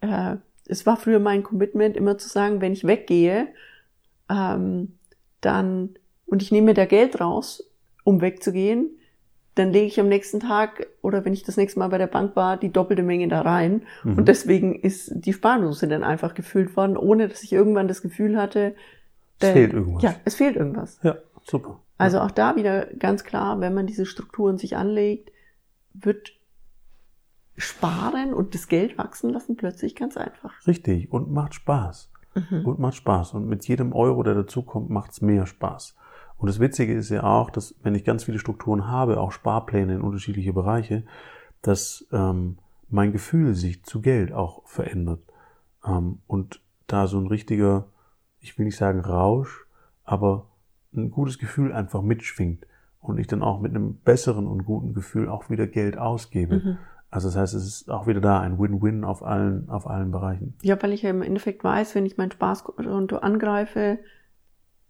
Äh, 0.00 0.36
es 0.66 0.86
war 0.86 0.96
früher 0.96 1.18
mein 1.18 1.42
Commitment, 1.42 1.96
immer 1.96 2.18
zu 2.18 2.28
sagen, 2.28 2.60
wenn 2.60 2.72
ich 2.72 2.86
weggehe, 2.86 3.48
ähm, 4.30 4.98
dann, 5.40 5.90
und 6.26 6.42
ich 6.42 6.52
nehme 6.52 6.66
mir 6.66 6.74
da 6.74 6.86
Geld 6.86 7.20
raus, 7.20 7.68
um 8.04 8.20
wegzugehen, 8.20 8.90
dann 9.54 9.72
lege 9.72 9.86
ich 9.86 10.00
am 10.00 10.08
nächsten 10.08 10.40
Tag 10.40 10.88
oder 11.00 11.24
wenn 11.24 11.32
ich 11.32 11.44
das 11.44 11.56
nächste 11.56 11.78
Mal 11.78 11.88
bei 11.88 11.98
der 11.98 12.08
Bank 12.08 12.34
war, 12.34 12.56
die 12.56 12.72
doppelte 12.72 13.02
Menge 13.02 13.28
da 13.28 13.42
rein. 13.42 13.82
Mhm. 14.02 14.18
Und 14.18 14.28
deswegen 14.28 14.74
ist 14.80 15.12
die 15.14 15.32
Spardose 15.32 15.86
dann 15.86 16.02
einfach 16.02 16.34
gefüllt 16.34 16.76
worden, 16.76 16.96
ohne 16.96 17.28
dass 17.28 17.42
ich 17.42 17.52
irgendwann 17.52 17.86
das 17.86 18.02
Gefühl 18.02 18.36
hatte, 18.36 18.74
es 19.38 19.48
äh, 19.48 19.52
fehlt 19.52 19.72
irgendwas. 19.72 20.02
Ja, 20.02 20.14
es 20.24 20.34
fehlt 20.34 20.56
irgendwas. 20.56 20.98
Ja, 21.02 21.16
super. 21.44 21.80
Also 21.96 22.20
auch 22.20 22.30
da 22.30 22.56
wieder 22.56 22.86
ganz 22.86 23.24
klar, 23.24 23.60
wenn 23.60 23.74
man 23.74 23.86
diese 23.86 24.06
Strukturen 24.06 24.58
sich 24.58 24.76
anlegt, 24.76 25.30
wird 25.92 26.32
sparen 27.56 28.34
und 28.34 28.54
das 28.54 28.66
Geld 28.66 28.98
wachsen 28.98 29.30
lassen 29.30 29.56
plötzlich 29.56 29.94
ganz 29.94 30.16
einfach. 30.16 30.52
Richtig 30.66 31.12
und 31.12 31.30
macht 31.30 31.54
Spaß. 31.54 32.10
Mhm. 32.34 32.66
Und 32.66 32.78
macht 32.80 32.96
Spaß. 32.96 33.34
Und 33.34 33.46
mit 33.46 33.66
jedem 33.68 33.92
Euro, 33.92 34.22
der 34.24 34.34
dazukommt, 34.34 34.90
macht's 34.90 35.20
mehr 35.20 35.46
Spaß. 35.46 35.94
Und 36.36 36.48
das 36.48 36.58
Witzige 36.58 36.92
ist 36.92 37.10
ja 37.10 37.22
auch, 37.22 37.50
dass 37.50 37.76
wenn 37.82 37.94
ich 37.94 38.04
ganz 38.04 38.24
viele 38.24 38.40
Strukturen 38.40 38.88
habe, 38.88 39.20
auch 39.20 39.30
Sparpläne 39.30 39.94
in 39.94 40.00
unterschiedliche 40.00 40.52
Bereiche, 40.52 41.04
dass 41.62 42.06
ähm, 42.12 42.58
mein 42.88 43.12
Gefühl 43.12 43.54
sich 43.54 43.84
zu 43.84 44.00
Geld 44.00 44.32
auch 44.32 44.66
verändert. 44.66 45.22
Ähm, 45.86 46.18
und 46.26 46.60
da 46.86 47.06
so 47.06 47.18
ein 47.18 47.28
richtiger, 47.28 47.86
ich 48.40 48.58
will 48.58 48.66
nicht 48.66 48.76
sagen 48.76 49.00
Rausch, 49.00 49.66
aber 50.02 50.50
ein 50.96 51.10
gutes 51.10 51.38
Gefühl 51.38 51.72
einfach 51.72 52.02
mitschwingt 52.02 52.66
und 53.00 53.18
ich 53.18 53.26
dann 53.26 53.42
auch 53.42 53.60
mit 53.60 53.70
einem 53.70 53.96
besseren 53.98 54.46
und 54.46 54.64
guten 54.64 54.94
Gefühl 54.94 55.28
auch 55.28 55.50
wieder 55.50 55.66
Geld 55.66 55.98
ausgebe. 55.98 56.56
Mhm. 56.56 56.78
Also 57.10 57.28
das 57.28 57.36
heißt, 57.36 57.54
es 57.54 57.64
ist 57.64 57.90
auch 57.90 58.06
wieder 58.06 58.20
da 58.20 58.40
ein 58.40 58.58
Win-Win 58.58 59.04
auf 59.04 59.22
allen, 59.22 59.68
auf 59.70 59.86
allen 59.86 60.10
Bereichen. 60.10 60.56
Ja, 60.62 60.82
weil 60.82 60.92
ich 60.92 61.02
ja 61.02 61.10
im 61.10 61.22
Endeffekt 61.22 61.62
weiß, 61.62 61.94
wenn 61.94 62.06
ich 62.06 62.16
mein 62.16 62.32
Spaßkonto 62.32 63.18
angreife, 63.18 63.98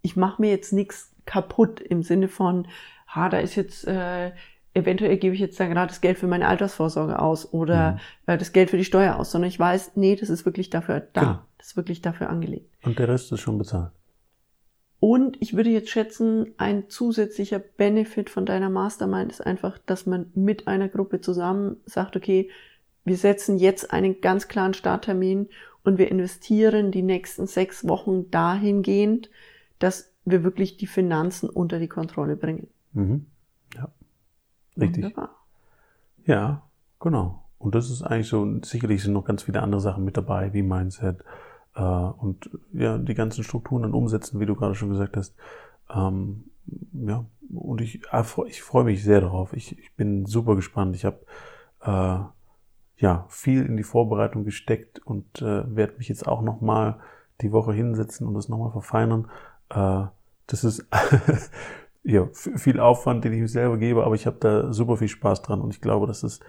ich 0.01 0.17
mache 0.17 0.41
mir 0.41 0.51
jetzt 0.51 0.73
nichts 0.73 1.15
kaputt 1.27 1.81
im 1.81 2.03
Sinne 2.03 2.29
von, 2.29 2.67
ha, 3.09 3.29
da 3.29 3.39
ist 3.39 3.57
jetzt 3.57 3.87
äh, 3.87 4.33
eventuell 4.75 5.17
gebe 5.17 5.35
ich 5.35 5.41
jetzt 5.41 5.59
da 5.59 5.67
gerade 5.67 5.89
das 5.89 6.01
Geld 6.01 6.19
für 6.19 6.27
meine 6.27 6.49
Altersvorsorge 6.49 7.19
aus 7.19 7.53
oder 7.53 7.93
mhm. 7.93 7.99
äh, 8.27 8.39
das 8.39 8.53
Geld 8.53 8.71
für 8.71 8.77
die 8.77 8.85
Steuer 8.85 9.17
aus, 9.17 9.31
sondern 9.31 9.49
ich 9.49 9.59
weiß, 9.59 9.93
nee, 9.97 10.17
das 10.17 10.31
ist 10.31 10.45
wirklich 10.45 10.71
dafür 10.71 11.01
da. 11.01 11.21
Genau. 11.21 11.39
Das 11.59 11.69
ist 11.69 11.77
wirklich 11.77 12.03
dafür 12.03 12.29
angelegt. 12.29 12.71
Und 12.85 12.99
der 12.99 13.09
Rest 13.09 13.33
ist 13.33 13.41
schon 13.41 13.57
bezahlt. 13.59 13.93
Und 15.07 15.37
ich 15.43 15.55
würde 15.55 15.69
jetzt 15.69 15.91
schätzen, 15.91 16.55
ein 16.57 16.89
zusätzlicher 16.89 17.59
Benefit 17.59 18.31
von 18.31 18.47
deiner 18.47 18.71
Mastermind 18.71 19.31
ist 19.31 19.45
einfach, 19.45 19.77
dass 19.77 20.07
man 20.07 20.31
mit 20.35 20.67
einer 20.67 20.89
Gruppe 20.89 21.21
zusammen 21.21 21.77
sagt, 21.85 22.17
okay, 22.17 22.49
wir 23.05 23.19
setzen 23.19 23.59
jetzt 23.59 23.93
einen 23.93 24.23
ganz 24.23 24.49
klaren 24.49 24.73
Starttermin 24.73 25.51
und 25.83 25.99
wir 25.99 26.11
investieren 26.11 26.91
die 26.91 27.03
nächsten 27.03 27.47
sechs 27.47 27.87
Wochen 27.87 28.31
dahingehend, 28.31 29.29
dass 29.79 30.11
wir 30.25 30.43
wirklich 30.43 30.79
die 30.79 30.87
Finanzen 30.87 31.51
unter 31.51 31.79
die 31.79 31.89
Kontrolle 31.89 32.37
bringen. 32.37 32.69
Mhm. 32.95 33.27
Ja, 33.75 33.91
richtig. 34.81 35.05
Wunderbar. 35.05 35.37
Ja, 36.25 36.63
genau. 36.99 37.45
Und 37.59 37.75
das 37.75 37.91
ist 37.91 38.01
eigentlich 38.01 38.29
so, 38.29 38.59
sicherlich 38.63 39.03
sind 39.03 39.13
noch 39.13 39.27
ganz 39.27 39.43
viele 39.43 39.61
andere 39.61 39.83
Sachen 39.83 40.03
mit 40.03 40.17
dabei, 40.17 40.55
wie 40.55 40.63
Mindset, 40.63 41.23
äh, 41.75 41.81
und 41.83 42.51
ja, 42.73 42.99
die 42.99 43.15
ganzen 43.15 43.45
Strukturen 43.45 43.83
dann 43.83 43.95
umsetzen, 43.95 44.41
wie 44.41 44.47
du 44.47 44.55
gerade 44.55 44.75
schon 44.75 44.91
gesagt 44.91 45.17
hast. 45.17 45.35
Ähm, 45.95 46.45
ja, 46.93 47.25
und 47.53 47.81
ich, 47.81 48.03
äh, 48.13 48.23
ich 48.47 48.63
freue 48.63 48.85
mich 48.85 49.03
sehr 49.03 49.21
darauf. 49.21 49.53
Ich, 49.53 49.79
ich 49.79 49.95
bin 49.95 50.27
super 50.27 50.57
gespannt. 50.57 50.97
Ich 50.97 51.05
habe 51.05 51.21
äh, 51.83 52.19
ja 52.97 53.27
viel 53.29 53.65
in 53.67 53.77
die 53.77 53.83
Vorbereitung 53.83 54.45
gesteckt 54.45 55.01
und 55.05 55.43
äh, 55.43 55.77
werde 55.77 55.99
mich 55.99 56.09
jetzt 56.09 56.27
auch 56.27 56.43
nochmal 56.43 57.01
die 57.41 57.53
Woche 57.53 57.73
hinsetzen 57.73 58.27
und 58.27 58.35
das 58.35 58.49
nochmal 58.49 58.71
verfeinern. 58.71 59.29
Äh, 59.71 60.07
das 60.47 60.65
ist 60.65 60.87
ja 62.05 62.29
viel 62.33 62.81
Aufwand, 62.81 63.25
den 63.25 63.33
ich 63.33 63.41
mir 63.41 63.49
selber 63.49 63.79
gebe, 63.79 64.05
aber 64.05 64.15
ich 64.15 64.27
habe 64.27 64.37
da 64.39 64.73
super 64.73 64.97
viel 64.97 65.09
Spaß 65.09 65.43
dran 65.43 65.61
und 65.61 65.73
ich 65.73 65.81
glaube, 65.81 66.07
dass 66.07 66.23
es 66.23 66.41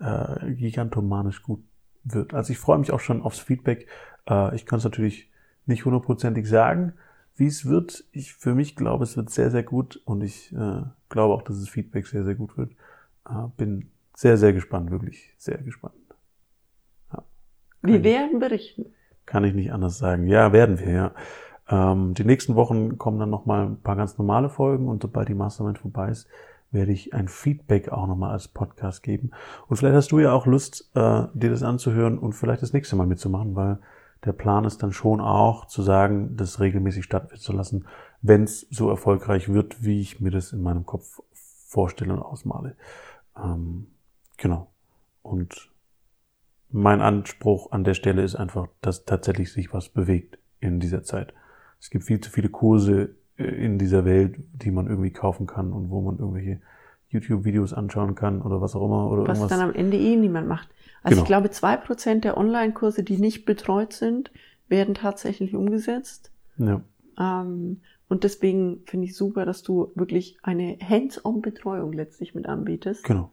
äh, 0.00 0.52
gigantomanisch 0.54 1.42
gut 1.42 1.62
wird. 2.04 2.34
Also 2.34 2.52
ich 2.52 2.58
freue 2.58 2.78
mich 2.78 2.90
auch 2.90 3.00
schon 3.00 3.22
aufs 3.22 3.38
Feedback. 3.38 3.86
Äh, 4.28 4.54
ich 4.54 4.66
kann 4.66 4.78
es 4.78 4.84
natürlich 4.84 5.30
nicht 5.66 5.84
hundertprozentig 5.84 6.48
sagen, 6.48 6.94
wie 7.36 7.46
es 7.46 7.66
wird. 7.66 8.04
Ich 8.12 8.34
für 8.34 8.54
mich 8.54 8.76
glaube, 8.76 9.04
es 9.04 9.16
wird 9.16 9.30
sehr, 9.30 9.50
sehr 9.50 9.62
gut 9.62 10.00
und 10.04 10.22
ich 10.22 10.52
äh, 10.52 10.82
glaube 11.08 11.34
auch, 11.34 11.42
dass 11.42 11.58
das 11.58 11.68
Feedback 11.68 12.06
sehr, 12.06 12.24
sehr 12.24 12.34
gut 12.34 12.56
wird. 12.56 12.72
Äh, 13.28 13.48
bin 13.56 13.90
sehr, 14.14 14.36
sehr 14.36 14.52
gespannt, 14.52 14.90
wirklich 14.90 15.34
sehr 15.38 15.58
gespannt. 15.58 15.94
Ja. 17.12 17.22
Wir 17.82 18.04
werden 18.04 18.38
berichten. 18.38 18.86
Kann 19.26 19.44
ich 19.44 19.54
nicht 19.54 19.72
anders 19.72 19.98
sagen. 19.98 20.26
Ja, 20.26 20.52
werden 20.52 20.78
wir, 20.78 20.90
ja. 20.90 21.12
Ähm, 21.68 22.14
die 22.14 22.24
nächsten 22.24 22.54
Wochen 22.54 22.98
kommen 22.98 23.18
dann 23.18 23.30
nochmal 23.30 23.66
ein 23.66 23.80
paar 23.80 23.96
ganz 23.96 24.18
normale 24.18 24.50
Folgen 24.50 24.88
und 24.88 25.02
sobald 25.02 25.28
die 25.28 25.34
Mastermind 25.34 25.78
vorbei 25.78 26.10
ist, 26.10 26.28
werde 26.70 26.92
ich 26.92 27.14
ein 27.14 27.28
Feedback 27.28 27.90
auch 27.90 28.06
nochmal 28.06 28.32
als 28.32 28.48
Podcast 28.48 29.02
geben. 29.02 29.30
Und 29.68 29.76
vielleicht 29.76 29.94
hast 29.94 30.12
du 30.12 30.18
ja 30.18 30.32
auch 30.32 30.46
Lust, 30.46 30.90
äh, 30.94 31.24
dir 31.34 31.50
das 31.50 31.62
anzuhören 31.62 32.18
und 32.18 32.32
vielleicht 32.32 32.62
das 32.62 32.72
nächste 32.72 32.96
Mal 32.96 33.06
mitzumachen, 33.06 33.54
weil 33.54 33.78
der 34.24 34.32
Plan 34.32 34.64
ist 34.64 34.82
dann 34.82 34.92
schon 34.92 35.20
auch 35.20 35.66
zu 35.66 35.82
sagen, 35.82 36.36
das 36.36 36.60
regelmäßig 36.60 37.04
stattfinden 37.04 37.42
zu 37.42 37.52
lassen, 37.52 37.86
wenn 38.20 38.44
es 38.44 38.66
so 38.70 38.88
erfolgreich 38.88 39.52
wird, 39.52 39.84
wie 39.84 40.00
ich 40.00 40.20
mir 40.20 40.30
das 40.30 40.52
in 40.52 40.62
meinem 40.62 40.86
Kopf 40.86 41.20
vorstelle 41.32 42.12
und 42.12 42.20
ausmale. 42.20 42.76
Ähm, 43.36 43.88
genau. 44.36 44.68
Und 45.22 45.70
mein 46.70 47.00
Anspruch 47.00 47.72
an 47.72 47.84
der 47.84 47.94
Stelle 47.94 48.22
ist 48.22 48.36
einfach, 48.36 48.68
dass 48.80 49.04
tatsächlich 49.04 49.52
sich 49.52 49.72
was 49.72 49.88
bewegt 49.88 50.38
in 50.60 50.80
dieser 50.80 51.02
Zeit. 51.02 51.34
Es 51.80 51.90
gibt 51.90 52.04
viel 52.04 52.20
zu 52.20 52.30
viele 52.30 52.48
Kurse 52.48 53.16
äh, 53.36 53.44
in 53.44 53.78
dieser 53.78 54.04
Welt, 54.04 54.36
die 54.52 54.70
man 54.70 54.86
irgendwie 54.86 55.12
kaufen 55.12 55.46
kann 55.46 55.72
und 55.72 55.90
wo 55.90 56.00
man 56.00 56.18
irgendwelche 56.18 56.60
YouTube-Videos 57.12 57.72
anschauen 57.72 58.14
kann 58.14 58.42
oder 58.42 58.60
was 58.60 58.74
auch 58.74 58.84
immer. 58.84 59.10
Oder 59.10 59.22
was 59.22 59.38
irgendwas. 59.38 59.58
dann 59.58 59.68
am 59.68 59.74
Ende 59.74 59.96
eh 59.98 60.16
niemand 60.16 60.48
macht. 60.48 60.68
Also 61.02 61.16
genau. 61.16 61.22
ich 61.22 61.26
glaube, 61.26 61.50
zwei 61.50 61.76
Prozent 61.76 62.24
der 62.24 62.36
Online-Kurse, 62.36 63.02
die 63.02 63.18
nicht 63.18 63.44
betreut 63.44 63.92
sind, 63.92 64.30
werden 64.68 64.94
tatsächlich 64.94 65.54
umgesetzt. 65.54 66.30
Ja. 66.58 66.82
Ähm, 67.18 67.80
und 68.08 68.24
deswegen 68.24 68.82
finde 68.86 69.06
ich 69.06 69.16
super, 69.16 69.44
dass 69.46 69.62
du 69.62 69.90
wirklich 69.94 70.38
eine 70.42 70.76
Hands-on-Betreuung 70.86 71.92
letztlich 71.92 72.34
mit 72.34 72.46
anbietest. 72.46 73.04
Genau. 73.04 73.30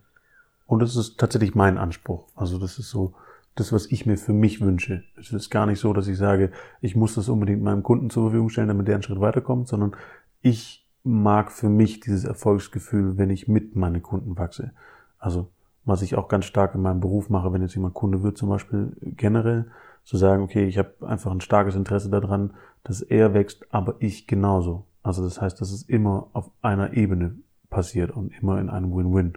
Und 0.65 0.80
das 0.80 0.96
ist 0.96 1.20
tatsächlich 1.20 1.56
mein 1.56 1.78
Anspruch. 1.78 2.28
Also 2.36 2.60
das 2.60 2.80
ist 2.80 2.89
so 2.89 3.13
das, 3.56 3.74
was 3.74 3.88
ich 3.88 4.06
mir 4.06 4.18
für 4.18 4.34
mich 4.34 4.62
wünsche. 4.62 5.04
Es 5.18 5.34
ist 5.34 5.50
gar 5.50 5.65
nicht 5.65 5.80
so, 5.80 5.92
dass 5.94 6.08
ich 6.08 6.18
sage, 6.18 6.52
ich 6.82 6.96
muss 6.96 7.15
das 7.15 7.28
unbedingt 7.28 7.62
meinem 7.62 7.84
Kunden 7.84 8.10
zur 8.10 8.24
Verfügung 8.24 8.50
stellen, 8.50 8.68
damit 8.70 8.88
der 8.88 8.96
einen 8.96 9.04
Schritt 9.04 9.20
weiterkommt, 9.20 9.68
sondern 9.68 9.96
ich 10.42 10.88
mag 11.10 11.52
für 11.52 11.69
mich 11.69 12.00
dieses 12.00 12.26
Erfolgsgefühl, 12.26 13.17
wenn 13.17 13.30
ich 13.30 13.48
mit 13.48 13.76
meinen 13.76 14.02
Kunden 14.02 14.38
wachse. 14.38 14.72
Also 15.17 15.50
was 15.86 16.02
ich 16.02 16.15
auch 16.15 16.28
ganz 16.28 16.45
stark 16.45 16.76
in 16.76 16.82
meinem 16.82 17.00
Beruf 17.00 17.30
mache, 17.30 17.52
wenn 17.52 17.62
jetzt 17.62 17.76
jemand 17.76 17.95
Kunde 17.95 18.22
wird, 18.22 18.38
zum 18.38 18.50
Beispiel 18.50 18.95
generell, 19.02 19.65
zu 20.04 20.17
sagen, 20.17 20.43
okay, 20.43 20.65
ich 20.65 20.78
habe 20.78 20.93
einfach 21.06 21.32
ein 21.32 21.41
starkes 21.41 21.76
Interesse 21.76 22.10
daran, 22.10 22.54
dass 22.84 23.02
er 23.02 23.34
wächst, 23.34 23.65
aber 23.74 23.95
ich 24.00 24.28
genauso. 24.28 24.86
Also 25.04 25.24
das 25.24 25.41
heißt, 25.41 25.60
dass 25.60 25.72
es 25.72 25.84
immer 25.84 26.28
auf 26.34 26.50
einer 26.62 26.93
Ebene 26.93 27.36
passiert 27.69 28.12
und 28.12 28.32
immer 28.39 28.60
in 28.60 28.69
einem 28.69 28.95
Win-Win. 28.95 29.34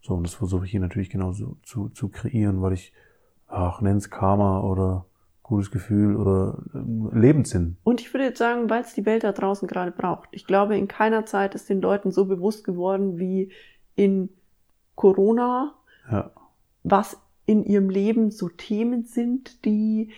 So, 0.00 0.14
und 0.14 0.24
das 0.24 0.34
versuche 0.34 0.64
ich 0.64 0.70
hier 0.70 0.80
natürlich 0.80 1.10
genauso 1.10 1.56
zu, 1.62 1.88
zu 1.90 2.08
kreieren, 2.08 2.62
weil 2.62 2.72
ich, 2.72 2.92
ach, 3.46 3.80
nenn's 3.80 4.10
Karma 4.10 4.60
oder 4.60 5.04
gutes 5.48 5.70
Gefühl 5.70 6.16
oder 6.16 6.58
äh, 6.74 7.18
Lebenssinn. 7.18 7.76
Und 7.82 8.00
ich 8.00 8.12
würde 8.12 8.26
jetzt 8.26 8.38
sagen, 8.38 8.68
weil 8.68 8.82
es 8.82 8.94
die 8.94 9.06
Welt 9.06 9.24
da 9.24 9.32
draußen 9.32 9.66
gerade 9.66 9.90
braucht. 9.90 10.28
Ich 10.32 10.46
glaube, 10.46 10.76
in 10.76 10.88
keiner 10.88 11.24
Zeit 11.24 11.54
ist 11.54 11.68
den 11.68 11.80
Leuten 11.80 12.10
so 12.10 12.26
bewusst 12.26 12.64
geworden 12.64 13.18
wie 13.18 13.50
in 13.96 14.28
Corona, 14.94 15.74
ja. 16.10 16.30
was 16.82 17.18
in 17.46 17.64
ihrem 17.64 17.88
Leben 17.88 18.30
so 18.30 18.48
Themen 18.48 19.04
sind, 19.04 19.64
die 19.64 20.10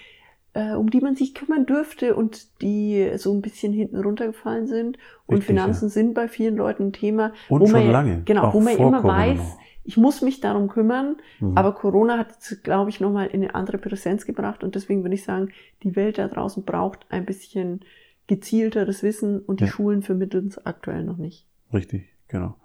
äh, 0.52 0.72
um 0.72 0.90
die 0.90 1.00
man 1.00 1.14
sich 1.14 1.34
kümmern 1.34 1.64
dürfte 1.64 2.16
und 2.16 2.60
die 2.60 3.12
so 3.16 3.32
ein 3.32 3.40
bisschen 3.40 3.72
hinten 3.72 4.00
runtergefallen 4.00 4.66
sind. 4.66 4.98
Und 5.26 5.36
Richtig, 5.36 5.46
Finanzen 5.46 5.86
ja. 5.86 5.90
sind 5.90 6.14
bei 6.14 6.26
vielen 6.26 6.56
Leuten 6.56 6.88
ein 6.88 6.92
Thema, 6.92 7.32
und 7.48 7.60
wo 7.60 7.66
schon 7.66 7.84
man 7.84 7.92
lange, 7.92 8.22
genau, 8.24 8.52
wo 8.52 8.60
man 8.60 8.76
immer 8.76 9.04
weiß, 9.04 9.38
noch. 9.38 9.58
Ich 9.84 9.96
muss 9.96 10.22
mich 10.22 10.40
darum 10.40 10.68
kümmern. 10.68 11.16
Mhm. 11.40 11.56
Aber 11.56 11.74
Corona 11.74 12.18
hat, 12.18 12.34
glaube 12.62 12.90
ich, 12.90 13.00
nochmal 13.00 13.28
in 13.28 13.42
eine 13.42 13.54
andere 13.54 13.78
Präsenz 13.78 14.26
gebracht. 14.26 14.62
Und 14.62 14.74
deswegen 14.74 15.02
würde 15.02 15.14
ich 15.14 15.24
sagen, 15.24 15.50
die 15.82 15.96
Welt 15.96 16.18
da 16.18 16.28
draußen 16.28 16.64
braucht 16.64 17.06
ein 17.08 17.24
bisschen 17.24 17.80
gezielteres 18.26 19.02
Wissen 19.02 19.40
und 19.40 19.60
die 19.60 19.64
ja. 19.64 19.70
Schulen 19.70 20.02
vermitteln 20.02 20.48
es 20.48 20.64
aktuell 20.64 21.04
noch 21.04 21.16
nicht. 21.16 21.46
Richtig, 21.72 22.08
genau. 22.28 22.56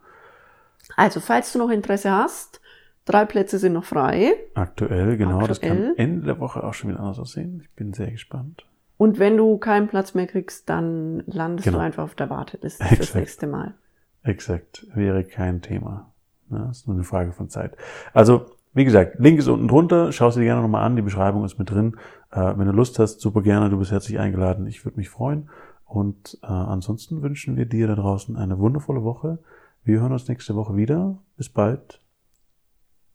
Also, 0.96 1.20
falls 1.20 1.52
du 1.52 1.60
noch 1.60 1.70
Interesse 1.70 2.12
hast, 2.12 2.62
Drei 3.06 3.26
Plätze 3.26 3.60
sind 3.60 3.74
noch 3.74 3.86
frei. 3.86 4.34
Aktuell, 4.56 5.16
genau. 5.16 5.40
Aktuell. 5.40 5.48
Das 5.48 5.62
kann 5.62 5.96
Ende 5.96 6.26
der 6.26 6.40
Woche 6.40 6.64
auch 6.64 6.74
schon 6.74 6.90
wieder 6.90 7.00
anders 7.00 7.20
aussehen. 7.20 7.62
Ich 7.62 7.70
bin 7.76 7.94
sehr 7.94 8.10
gespannt. 8.10 8.66
Und 8.98 9.20
wenn 9.20 9.38
du 9.38 9.58
keinen 9.58 9.88
Platz 9.88 10.16
mehr 10.16 10.26
kriegst, 10.26 10.70
dann 10.70 11.24
landest 11.28 11.66
genau. 11.66 11.78
du 11.78 11.84
einfach 11.84 12.04
auf 12.04 12.16
der 12.16 12.30
Warteliste 12.32 12.84
Exakt. 12.84 13.02
das 13.02 13.16
nächste 13.16 13.48
Mal. 13.48 13.76
Exakt. 14.24 14.88
Wäre 14.96 15.24
kein 15.24 15.62
Thema. 15.62 16.12
Das 16.50 16.80
ist 16.80 16.88
nur 16.88 16.96
eine 16.96 17.04
Frage 17.04 17.32
von 17.32 17.50
Zeit. 17.50 17.78
Also, 18.14 18.46
wie 18.74 18.86
gesagt, 18.86 19.20
Link 19.20 19.40
ist 19.40 19.48
unten 19.48 19.68
drunter. 19.68 20.12
Schau 20.12 20.30
sie 20.32 20.42
dir 20.42 20.48
gerne 20.48 20.62
nochmal 20.62 20.84
an. 20.84 20.96
Die 20.96 21.02
Beschreibung 21.02 21.46
ist 21.46 21.58
mit 21.58 21.70
drin. 21.70 21.98
Äh, 22.32 22.58
wenn 22.58 22.66
du 22.68 22.74
Lust 22.74 23.00
hast, 23.00 23.22
super 23.22 23.42
gerne. 23.42 23.70
Du 23.70 23.78
bist 23.78 23.92
herzlich 23.92 24.20
eingeladen. 24.20 24.68
Ich 24.68 24.84
würde 24.86 24.98
mich 24.98 25.10
freuen. 25.10 25.50
Und 25.86 26.40
äh, 26.44 26.48
ansonsten 26.48 27.22
wünschen 27.22 27.58
wir 27.58 27.66
dir 27.66 27.88
da 27.88 27.96
draußen 27.96 28.36
eine 28.36 28.60
wundervolle 28.60 29.04
Woche. 29.04 29.40
Wir 29.84 30.02
hören 30.02 30.12
uns 30.12 30.28
nächste 30.28 30.56
Woche 30.56 30.76
wieder. 30.76 31.18
Bis 31.38 31.50
bald 31.50 32.02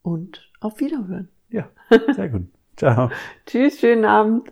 und 0.01 0.51
auf 0.59 0.79
Wiederhören. 0.79 1.29
Ja, 1.49 1.69
sehr 2.13 2.29
gut. 2.29 2.47
Ciao. 2.77 3.11
Tschüss, 3.45 3.79
schönen 3.79 4.05
Abend. 4.05 4.51